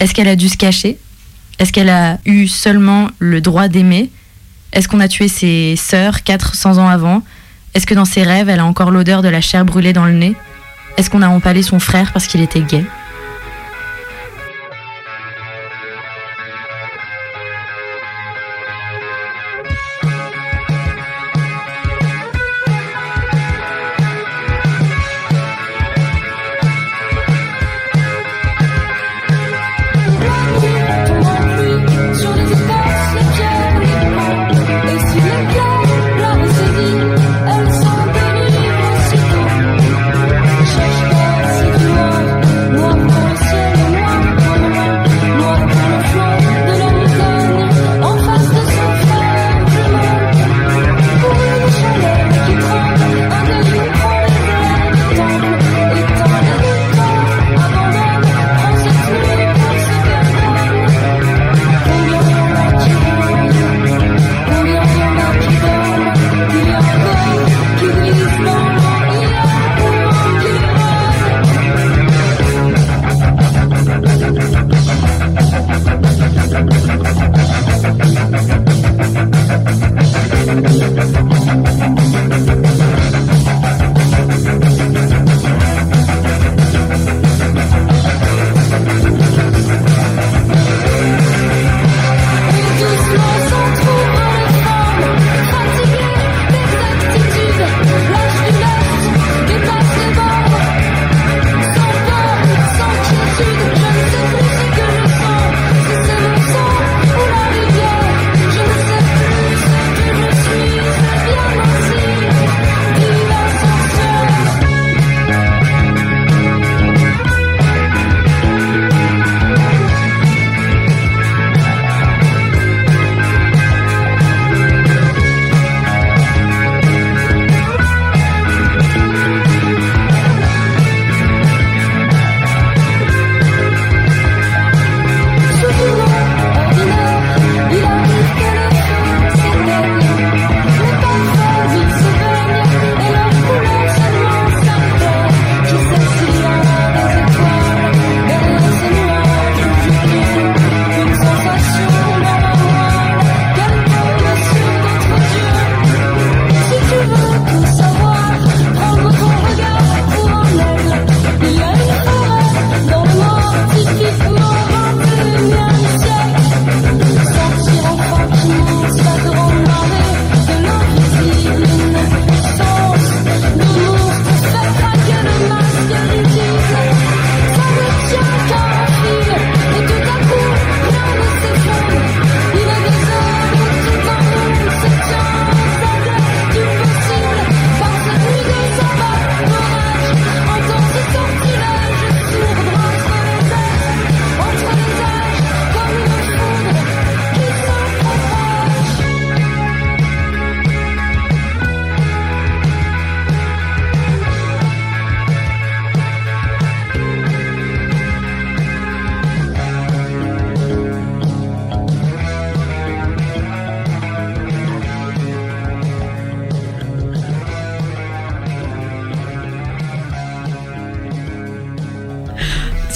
[0.00, 0.98] Est-ce qu'elle a dû se cacher?
[1.58, 4.10] Est-ce qu'elle a eu seulement le droit d'aimer?
[4.72, 7.22] Est-ce qu'on a tué ses sœurs 400 ans avant?
[7.74, 10.12] Est-ce que dans ses rêves, elle a encore l'odeur de la chair brûlée dans le
[10.12, 10.34] nez?
[10.96, 12.84] Est-ce qu'on a empalé son frère parce qu'il était gay?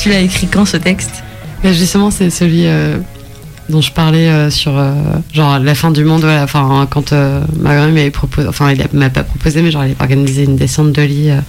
[0.01, 1.23] Tu l'as écrit quand ce texte?
[1.65, 2.99] Justement, c'est celui euh,
[3.69, 4.93] dont je parlais euh, sur euh,
[5.35, 6.21] genre la fin du monde.
[6.21, 9.83] voilà, Enfin, quand euh, ma grand m'avait proposé, enfin, il m'a pas proposé, mais genre,
[9.83, 11.31] il avait organisé une descente de lit.
[11.31, 11.41] euh,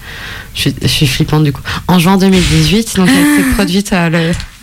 [0.55, 1.61] je, suis, je suis flippante du coup.
[1.87, 4.09] En juin 2018, donc elle s'est produite euh,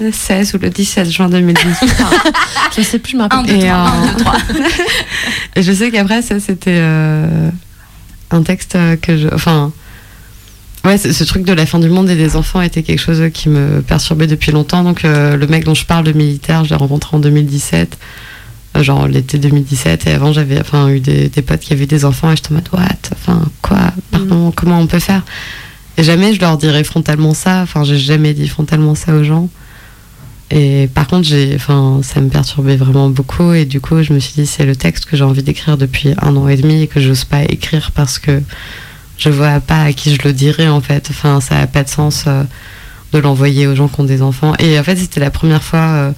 [0.00, 1.94] le, le 16 ou le 17 juin 2018.
[2.76, 3.38] Je sais plus, je me rappelle.
[3.38, 4.36] Un, deux, Et, trois, euh, un, deux, trois.
[5.56, 7.48] Et je sais qu'après, ça, c'était euh,
[8.32, 9.28] un texte que je.
[9.32, 9.70] Enfin.
[10.86, 13.48] Ouais, ce truc de la fin du monde et des enfants était quelque chose qui
[13.48, 14.84] me perturbait depuis longtemps.
[14.84, 17.98] Donc, euh, le mec dont je parle, le militaire, je l'ai rencontré en 2017,
[18.76, 20.06] euh, genre l'été 2017.
[20.06, 22.54] Et avant, j'avais enfin, eu des, des potes qui avaient des enfants et j'étais en
[22.54, 22.86] mode, what?
[23.12, 23.78] Enfin, quoi?
[24.12, 25.24] Pardon, comment on peut faire?
[25.96, 27.62] Et jamais je leur dirais frontalement ça.
[27.62, 29.48] Enfin, j'ai jamais dit frontalement ça aux gens.
[30.52, 33.52] Et par contre, j'ai, enfin, ça me perturbait vraiment beaucoup.
[33.54, 36.14] Et du coup, je me suis dit, c'est le texte que j'ai envie d'écrire depuis
[36.22, 38.40] un an et demi et que j'ose pas écrire parce que
[39.18, 41.08] je vois pas à qui je le dirais en fait.
[41.10, 42.42] Enfin, ça a pas de sens euh,
[43.12, 44.54] de l'envoyer aux gens qui ont des enfants.
[44.58, 45.78] Et en fait, c'était la première fois.
[45.78, 46.12] euh,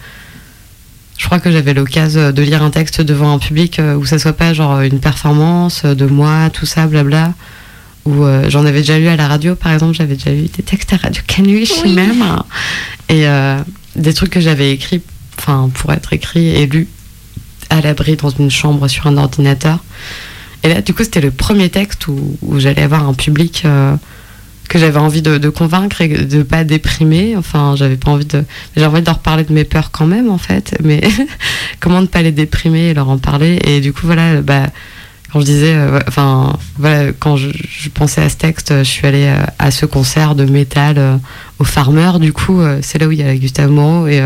[1.16, 4.18] je crois que j'avais l'occasion de lire un texte devant un public euh, où ça
[4.18, 7.34] soit pas genre une performance de moi, tout ça, blabla.
[8.04, 10.62] Où euh, j'en avais déjà lu à la radio, par exemple, j'avais déjà lu des
[10.62, 12.24] textes à Radio Canuche même.
[13.08, 13.26] Et
[13.96, 15.02] des trucs que j'avais écrits,
[15.38, 16.88] enfin, pour être écrits et lus
[17.68, 19.82] à l'abri dans une chambre sur un ordinateur.
[20.62, 23.94] Et là, du coup, c'était le premier texte où, j'allais avoir un public euh,
[24.68, 27.36] que j'avais envie de, convaincre et de pas déprimer.
[27.36, 28.44] Enfin, j'avais pas envie de.
[28.76, 30.76] J'ai envie de leur parler de mes peurs quand même, en fait.
[30.82, 31.00] Mais
[31.80, 33.58] comment ne pas les déprimer et leur en parler?
[33.64, 34.66] Et du coup, voilà, bah,
[35.32, 35.74] quand je disais.
[35.74, 37.50] euh, Enfin, voilà, quand je,
[37.94, 41.20] pensais à ce texte, je suis allée euh, à ce concert de métal
[41.60, 42.12] au Farmer.
[42.20, 44.22] Du coup, c'est là où il y a Gustave Moreau et.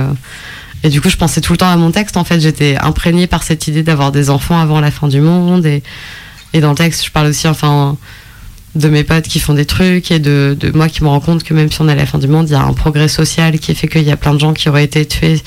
[0.82, 2.16] et du coup, je pensais tout le temps à mon texte.
[2.16, 5.66] En fait, j'étais imprégnée par cette idée d'avoir des enfants avant la fin du monde.
[5.66, 5.82] Et,
[6.52, 7.96] et dans le texte, je parle aussi, enfin,
[8.74, 11.44] de mes potes qui font des trucs et de, de moi qui me rends compte
[11.44, 13.08] que même si on est à la fin du monde, il y a un progrès
[13.08, 15.42] social qui fait qu'il y a plein de gens qui auraient été tués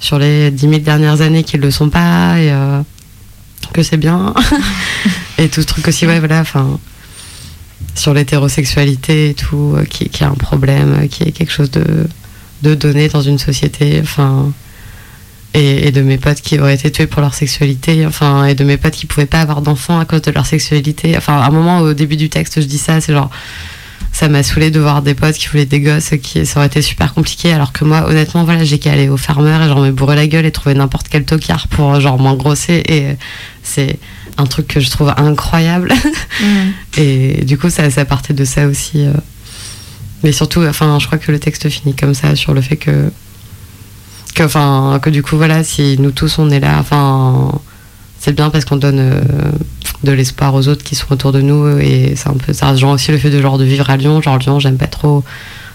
[0.00, 2.80] sur les 10 000 dernières années qui ne le sont pas et euh,
[3.72, 4.34] que c'est bien.
[5.38, 6.78] et tout ce truc aussi, ouais, voilà, enfin,
[7.94, 11.70] sur l'hétérosexualité et tout, euh, qui, qui est un problème, euh, qui est quelque chose
[11.70, 12.06] de,
[12.62, 14.52] de donné dans une société, enfin.
[15.54, 18.64] Et, et de mes potes qui auraient été tués pour leur sexualité, enfin, et de
[18.64, 21.16] mes potes qui pouvaient pas avoir d'enfants à cause de leur sexualité.
[21.16, 23.30] Enfin, à un moment, au début du texte, je dis ça, c'est genre,
[24.12, 26.82] ça m'a saoulé de voir des potes qui voulaient des gosses, qui, ça aurait été
[26.82, 29.90] super compliqué, alors que moi, honnêtement, voilà, j'ai qu'à aller au farmer et genre me
[29.90, 33.16] bourrer la gueule et trouver n'importe quel tocard pour genre m'engrosser, et
[33.62, 33.98] c'est
[34.36, 35.92] un truc que je trouve incroyable.
[36.96, 39.04] Et du coup, ça, ça partait de ça aussi.
[39.04, 39.12] euh.
[40.22, 43.10] Mais surtout, enfin, je crois que le texte finit comme ça, sur le fait que.
[44.38, 47.58] Que, enfin, que du coup, voilà, si nous tous on est là, enfin,
[48.20, 49.20] c'est bien parce qu'on donne euh,
[50.04, 51.66] de l'espoir aux autres qui sont autour de nous.
[51.78, 52.76] Et c'est un peu ça.
[52.76, 54.22] Genre aussi le fait de, genre, de vivre à Lyon.
[54.22, 55.24] Genre, Lyon, j'aime pas trop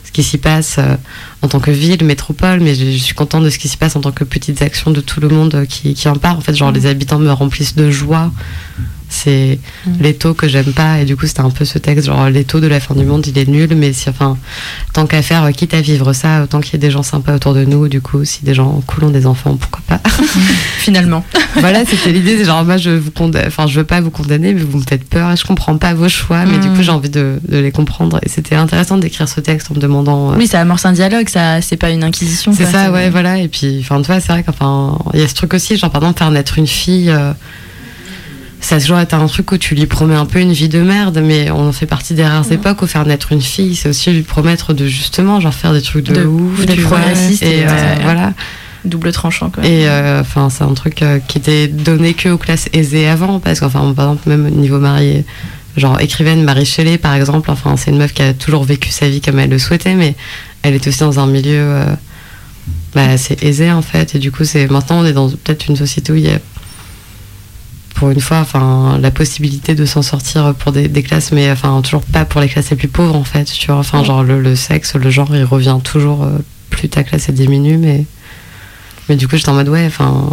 [0.05, 0.95] ce qui s'y passe euh,
[1.41, 3.97] en tant que ville, métropole, mais je, je suis contente de ce qui s'y passe
[3.97, 6.37] en tant que petites actions de tout le monde euh, qui, qui en part.
[6.37, 8.31] En fait, genre, les habitants me remplissent de joie.
[9.15, 9.59] C'est
[9.99, 12.65] l'étau que j'aime pas et du coup c'était un peu ce texte genre l'étau de
[12.67, 14.37] la fin du monde il est nul mais si enfin
[14.93, 17.35] tant qu'à faire euh, quitte à vivre ça autant qu'il y ait des gens sympas
[17.35, 20.01] autour de nous du coup si des gens cool ont des enfants pourquoi pas
[20.79, 21.23] Finalement.
[21.57, 24.53] voilà c'était l'idée c'est genre moi je vous condamne enfin je veux pas vous condamner
[24.53, 26.75] mais vous me faites peur et je comprends pas vos choix mais du Mm.
[26.75, 29.79] coup j'ai envie de, de les comprendre et c'était intéressant d'écrire ce texte en me
[29.79, 32.51] demandant euh, Oui, ça amorce un dialogue, ça, c'est pas une inquisition.
[32.53, 33.37] c'est ça, ouais, voilà.
[33.37, 35.89] Et puis, enfin, tu vois, c'est vrai qu'enfin, il y a ce truc aussi, genre,
[35.91, 37.31] par exemple, faire naître une fille, euh,
[38.65, 40.81] ça a toujours été un truc où tu lui promets un peu une vie de
[40.81, 44.11] merde, mais on fait partie des rares époques où faire naître une fille, c'est aussi
[44.11, 46.99] lui promettre de justement, genre, faire des trucs de, De- ouf, tu vois.
[46.99, 48.33] progressiste Et et, euh, voilà.
[48.85, 49.65] Double tranchant, quoi.
[49.65, 53.39] Et euh, enfin, c'est un truc euh, qui était donné que aux classes aisées avant,
[53.39, 55.25] parce qu'enfin, par exemple, même au niveau marié,
[55.77, 59.07] genre écrivaine Marie Shelley, par exemple, enfin, c'est une meuf qui a toujours vécu sa
[59.09, 60.15] vie comme elle le souhaitait, mais
[60.61, 61.85] elle est aussi dans un milieu
[62.93, 65.75] bah, assez aisé en fait, et du coup, c'est maintenant on est dans peut-être une
[65.75, 66.39] société où il y a
[67.93, 71.79] pour une fois, enfin, la possibilité de s'en sortir pour des, des classes, mais enfin,
[71.81, 73.77] toujours pas pour les classes les plus pauvres en fait, tu vois.
[73.77, 76.39] Enfin, genre le, le sexe, le genre, il revient toujours, euh,
[76.69, 78.05] plus ta classe elle diminue, mais
[79.09, 80.29] mais du coup, j'étais en mode, ouais, enfin,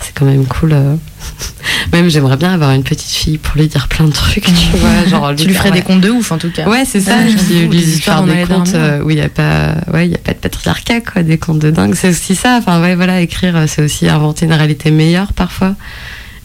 [0.00, 0.72] c'est quand même cool.
[0.72, 0.96] euh.
[1.92, 5.06] Même, j'aimerais bien avoir une petite fille pour lui dire plein de trucs, tu vois.
[5.08, 6.68] Genre, tu lui ferais des contes de ouf, en tout cas.
[6.68, 7.26] Ouais, c'est ça.
[7.26, 10.18] J'avoue, lui, faire des contes euh, où il n'y a pas, ouais, il y a
[10.18, 11.94] pas de patriarcat, quoi, des contes de dingue.
[11.94, 12.58] C'est aussi ça.
[12.58, 15.74] Enfin, ouais, voilà, écrire, euh, c'est aussi inventer une réalité meilleure parfois.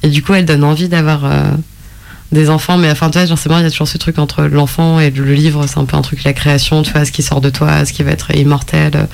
[0.04, 1.44] Et du coup, elle donne envie d'avoir euh,
[2.32, 2.78] des enfants.
[2.78, 5.00] Mais enfin, tu vois, genre, c'est marrant, il y a toujours ce truc entre l'enfant
[5.00, 5.66] et le livre.
[5.68, 7.94] C'est un peu un truc, la création, tu vois, ce qui sort de toi, ce
[7.94, 9.08] qui va être immortel.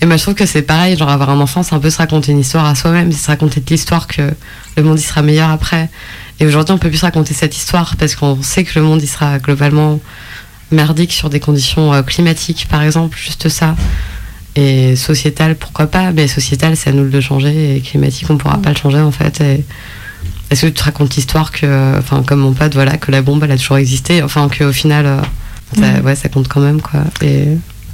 [0.00, 1.98] Et moi, je trouve que c'est pareil, genre, avoir un enfant, c'est un peu se
[1.98, 4.22] raconter une histoire à soi-même, c'est se raconter de l'histoire que
[4.76, 5.88] le monde, il sera meilleur après.
[6.38, 9.02] Et aujourd'hui, on peut plus se raconter cette histoire parce qu'on sait que le monde,
[9.02, 10.00] il sera globalement
[10.70, 13.74] merdique sur des conditions euh, climatiques, par exemple, juste ça.
[14.54, 17.76] Et sociétal, pourquoi pas Mais sociétal, c'est à nous de le changer.
[17.76, 19.40] Et climatique, on pourra pas le changer en fait.
[19.40, 19.64] Et
[20.50, 23.42] est-ce que tu te racontes l'histoire que, enfin, comme mon pote, voilà, que la bombe,
[23.44, 24.22] elle a toujours existé.
[24.22, 25.20] Enfin, qu'au final, euh,
[25.76, 27.00] ça, ouais, ça compte quand même, quoi.
[27.22, 27.48] Et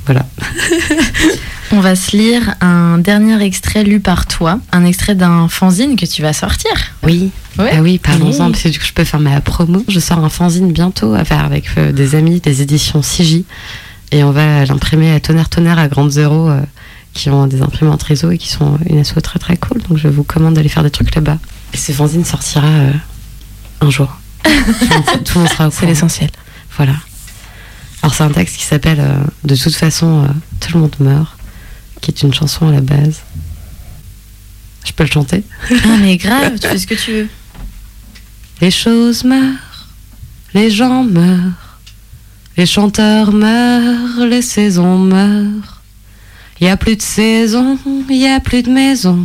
[0.07, 0.27] voilà.
[1.73, 6.07] On va se lire un dernier extrait lu par toi, un extrait d'un fanzine que
[6.07, 6.71] tu vas sortir.
[7.03, 7.31] Oui.
[7.59, 7.71] Ouais.
[7.73, 8.53] Ah oui, parlons-en, Oui.
[8.53, 9.83] parce que du coup, je peux faire ma promo.
[9.89, 13.43] Je sors un fanzine bientôt à faire avec euh, des amis des éditions CJ.
[14.13, 16.61] Et on va l'imprimer à Tonnerre Tonnerre à Grande Zéro, euh,
[17.15, 19.81] qui ont des imprimantes réseau et qui sont une asso très très cool.
[19.89, 21.39] Donc je vous commande d'aller faire des trucs là-bas.
[21.75, 22.93] Et ce fanzine sortira euh,
[23.81, 24.17] un jour.
[24.45, 24.51] Tout
[25.35, 26.31] le monde- sera au C'est l'essentiel.
[26.77, 26.95] Voilà.
[28.03, 30.29] Alors c'est un texte qui s'appelle euh, De toute façon, euh,
[30.61, 31.37] tout le monde meurt,
[32.01, 33.23] qui est une chanson à la base.
[34.85, 37.29] Je peux le chanter Ah mais grave, tu fais ce que tu veux.
[38.61, 39.89] Les choses meurent,
[40.53, 41.79] les gens meurent,
[42.57, 45.81] les chanteurs meurent, les saisons meurent.
[46.61, 47.79] Y a plus de saison,
[48.11, 49.23] y a plus de maison.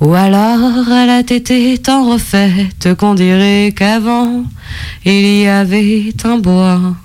[0.00, 4.44] Ou alors elle a été tant refaite qu'on dirait qu'avant
[5.04, 6.96] il y avait un bois.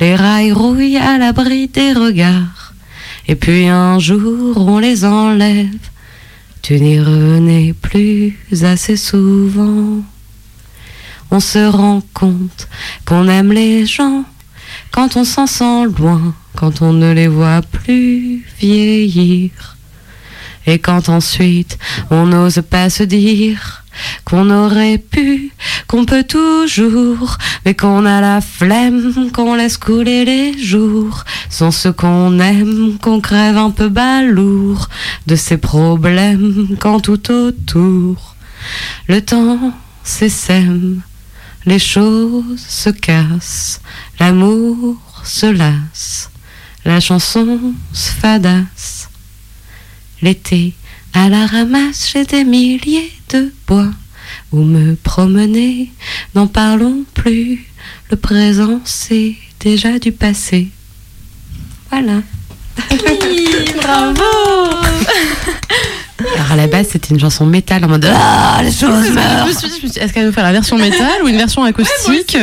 [0.00, 2.74] Les rails rouillent à l'abri des regards.
[3.28, 5.90] Et puis un jour on les enlève.
[6.62, 10.02] Tu n'y renais plus assez souvent.
[11.30, 12.68] On se rend compte
[13.04, 14.24] qu'on aime les gens
[14.90, 19.75] quand on s'en sent loin, quand on ne les voit plus vieillir.
[20.66, 21.78] Et quand ensuite
[22.10, 23.84] on n'ose pas se dire
[24.24, 25.52] qu'on aurait pu,
[25.86, 31.88] qu'on peut toujours, mais qu'on a la flemme, qu'on laisse couler les jours, sans ce
[31.88, 34.88] qu'on aime, qu'on crève un peu balourd
[35.26, 38.36] de ses problèmes quand tout autour
[39.08, 41.00] le temps s'essaime,
[41.64, 43.80] les choses se cassent,
[44.20, 46.30] l'amour se lasse,
[46.84, 49.05] la chanson se fadasse.
[50.22, 50.72] L'été,
[51.12, 53.90] à la ramasse, j'ai des milliers de bois
[54.52, 55.90] où me promener.
[56.34, 57.66] N'en parlons plus,
[58.10, 60.68] le présent c'est déjà du passé.
[61.90, 62.22] Voilà.
[63.82, 64.22] bravo
[66.18, 69.46] Alors à la base, c'était une chanson métal en mode Ah, les choses Je meurent
[69.46, 72.36] je me suis dit, est-ce qu'elle va faire la version métal ou une version acoustique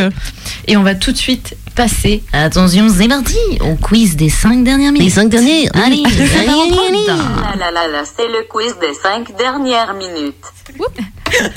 [0.67, 4.91] Et on va tout de suite passer, attention c'est parti, au quiz des 5 dernières
[4.91, 5.07] minutes.
[5.07, 7.07] Les 5 dernières Allez, allez, allez, allez.
[7.07, 7.15] Là,
[7.57, 10.35] là, là, là, c'est le quiz des cinq dernières minutes.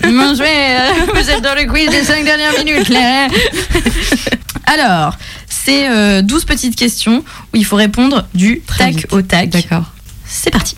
[0.03, 3.29] Bien joué, euh, vous êtes dans le quiz des 5 dernières minutes là.
[4.65, 5.17] Alors,
[5.49, 7.19] c'est euh, 12 petites questions
[7.53, 9.13] où il faut répondre du Très tac vite.
[9.13, 9.51] au tac.
[9.51, 9.85] D'accord.
[10.27, 10.77] C'est parti.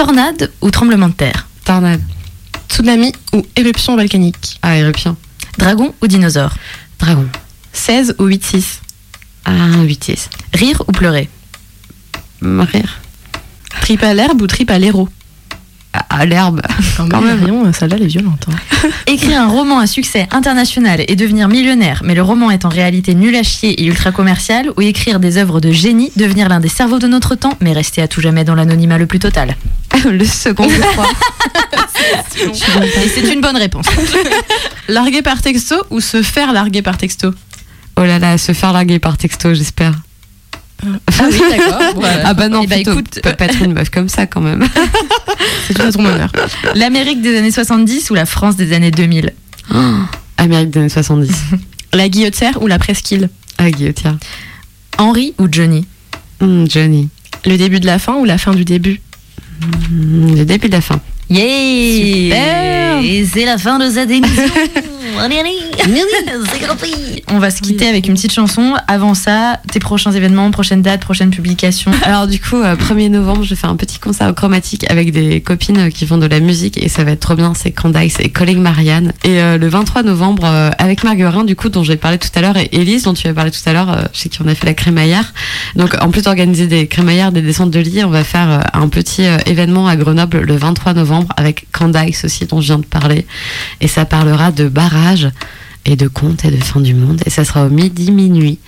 [0.00, 2.02] Tornade ou tremblement de terre Tornade.
[2.70, 5.14] Tsunami ou éruption volcanique Ah, éruption.
[5.58, 6.54] Dragon ou dinosaure
[6.98, 7.28] Dragon.
[7.74, 8.78] 16 ou 8-6
[9.44, 11.28] Ah, 8 Rire ou pleurer
[12.40, 12.98] Rire.
[13.82, 15.10] Trip à l'herbe ou trip à l'héros
[15.92, 16.60] à l'herbe.
[16.96, 18.46] Quand Quand même, celle-là, elle est violente.
[18.50, 18.88] hein.
[19.06, 23.14] Écrire un roman à succès international et devenir millionnaire, mais le roman est en réalité
[23.14, 26.68] nul à chier et ultra commercial, ou écrire des œuvres de génie, devenir l'un des
[26.68, 29.56] cerveaux de notre temps, mais rester à tout jamais dans l'anonymat le plus total.
[30.04, 31.08] le second, je crois.
[33.04, 33.86] Et c'est une bonne réponse.
[34.88, 37.32] Larguer par texto ou se faire larguer par texto?
[37.96, 39.92] Oh là là, se faire larguer par texto, j'espère.
[40.82, 41.80] Ah oui, d'accord.
[42.24, 44.40] Ah bah non, Eh bah, plutôt, écoute, peut pas être une meuf comme ça quand
[44.40, 44.66] même.
[45.66, 46.30] C'est à ton honneur.
[46.74, 49.32] L'Amérique des années 70 ou la France des années 2000
[50.36, 51.32] Amérique des années 70.
[51.92, 53.28] La guillotière ou la presqu'île?
[53.58, 54.16] Ah, guillotière.
[54.96, 55.86] Henry ou Johnny?
[56.40, 57.08] Hmm, Johnny.
[57.44, 59.00] Le début de la fin ou la fin du début?
[59.90, 61.00] Hmm, le début de la fin.
[61.28, 63.00] Yeah
[63.32, 64.42] c'est la fin de cette émission
[67.32, 68.74] On va se quitter avec une petite chanson.
[68.88, 71.90] Avant ça, tes prochains événements, prochaines dates, prochaines publications.
[72.02, 75.40] Alors du coup, euh, 1er novembre, je fais un petit concert au chromatique avec des
[75.40, 77.52] copines euh, qui font de la musique et ça va être trop bien.
[77.54, 79.12] C'est Candice et Colling Marianne.
[79.24, 82.40] Et euh, le 23 novembre, euh, avec Marguerin, du coup, dont j'ai parlé tout à
[82.40, 84.54] l'heure, et Elise, dont tu as parlé tout à l'heure, euh, chez qui on a
[84.54, 85.32] fait la crémaillère.
[85.76, 88.88] Donc en plus d'organiser des crémaillères, des descentes de lit, on va faire euh, un
[88.88, 92.86] petit euh, événement à Grenoble le 23 novembre avec Candice aussi, dont je viens de
[92.86, 93.26] parler.
[93.80, 94.68] Et ça parlera de
[95.86, 97.20] et de contes et de fin du monde.
[97.26, 98.58] Et ça sera au midi, minuit.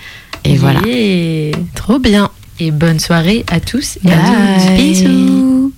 [0.44, 0.80] Et voilà.
[1.74, 2.30] Trop bien.
[2.58, 4.66] Et bonne soirée à tous et à Bye.
[4.66, 4.76] toutes.
[4.76, 5.72] Bisous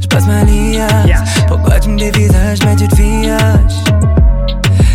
[0.00, 1.44] Je passe ma liasse.
[1.46, 3.84] Pourquoi tu me dévisages, mais tu te fiaches?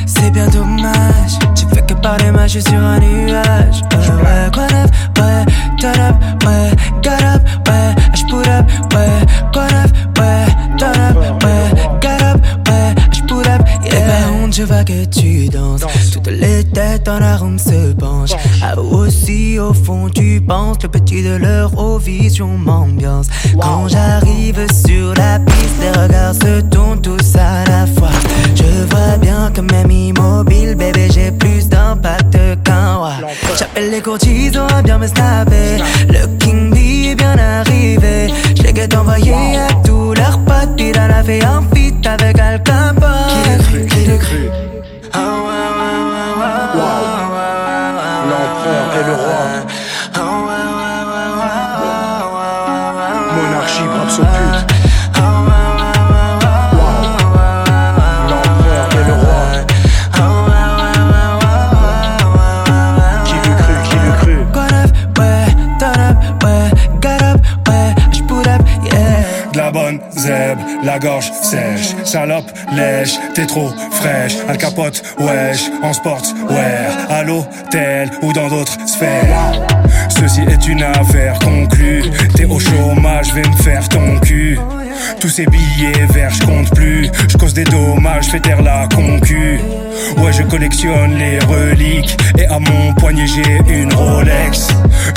[0.06, 1.38] C'est bien dommage.
[1.56, 3.82] Tu fais que parler, moi je suis sur un nuage.
[3.92, 5.46] Ouais, ouais, what up, ouais,
[5.80, 6.72] turn up, ouais,
[7.04, 9.22] got up, ouais, je put up, ouais,
[9.56, 10.46] what up, ouais,
[10.78, 11.79] turn up, ouais, got up, ouais,
[14.60, 15.86] je vois que tu danses.
[16.12, 18.36] Toutes les têtes dans la room se penchent.
[18.62, 23.28] Ah, aussi au fond tu penses, le petit de l'Eurovision m'ambiance.
[23.62, 28.12] Quand j'arrive sur la piste, les regards se tournent tous à la fois.
[28.54, 33.14] Je vois bien que même immobile, bébé, j'ai plus d'impact qu'un roi.
[33.58, 35.78] J'appelle les courtisans à bien me snapper.
[36.10, 38.28] Le King est bien arrivé.
[38.58, 39.34] Je les guette envoyé
[40.60, 40.76] à tous leurs potes.
[40.78, 41.42] Puis il en a fait
[41.74, 43.10] feat avec Al Capone.
[43.30, 44.69] Qui l'eût cru, qui l'eut cru.
[71.00, 78.34] Gorge sèche, salope, lèche, t'es trop fraîche, Al capote, wesh, en sportswear, à l'hôtel ou
[78.34, 79.68] dans d'autres sphères.
[80.10, 82.04] Ceci est une affaire conclue,
[82.36, 84.60] t'es au chômage, vais me faire ton cul.
[85.20, 89.60] Tous ces billets verts, je compte plus, je cause des dommages, fais taire la concu.
[90.18, 94.68] Ouais, je collectionne les reliques, et à mon poignet j'ai une Rolex.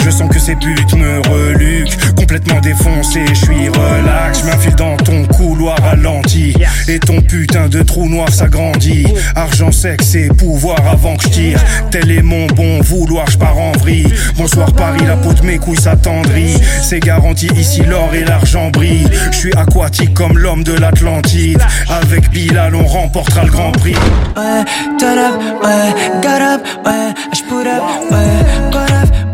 [0.05, 4.41] Je sens que ces putes me reluquent, complètement défoncé, je suis relax.
[4.41, 6.55] Je m'infile dans ton couloir ralenti,
[6.89, 9.07] et ton putain de trou noir s'agrandit.
[9.37, 11.61] Argent, sexe et pouvoir avant que je tire.
[11.91, 14.12] Tel est mon bon vouloir, je pars en vrille.
[14.37, 16.61] Bonsoir Paris, la peau de mes couilles s'attendrit.
[16.83, 19.09] C'est garanti, ici l'or et l'argent brillent.
[19.30, 21.62] Je suis aquatique comme l'homme de l'Atlantide.
[21.89, 23.95] Avec Bilal, on remportera le grand prix.
[24.37, 24.64] Ouais,
[24.98, 29.32] Turn up, uh, got up, uh, I should put up, uh, got up.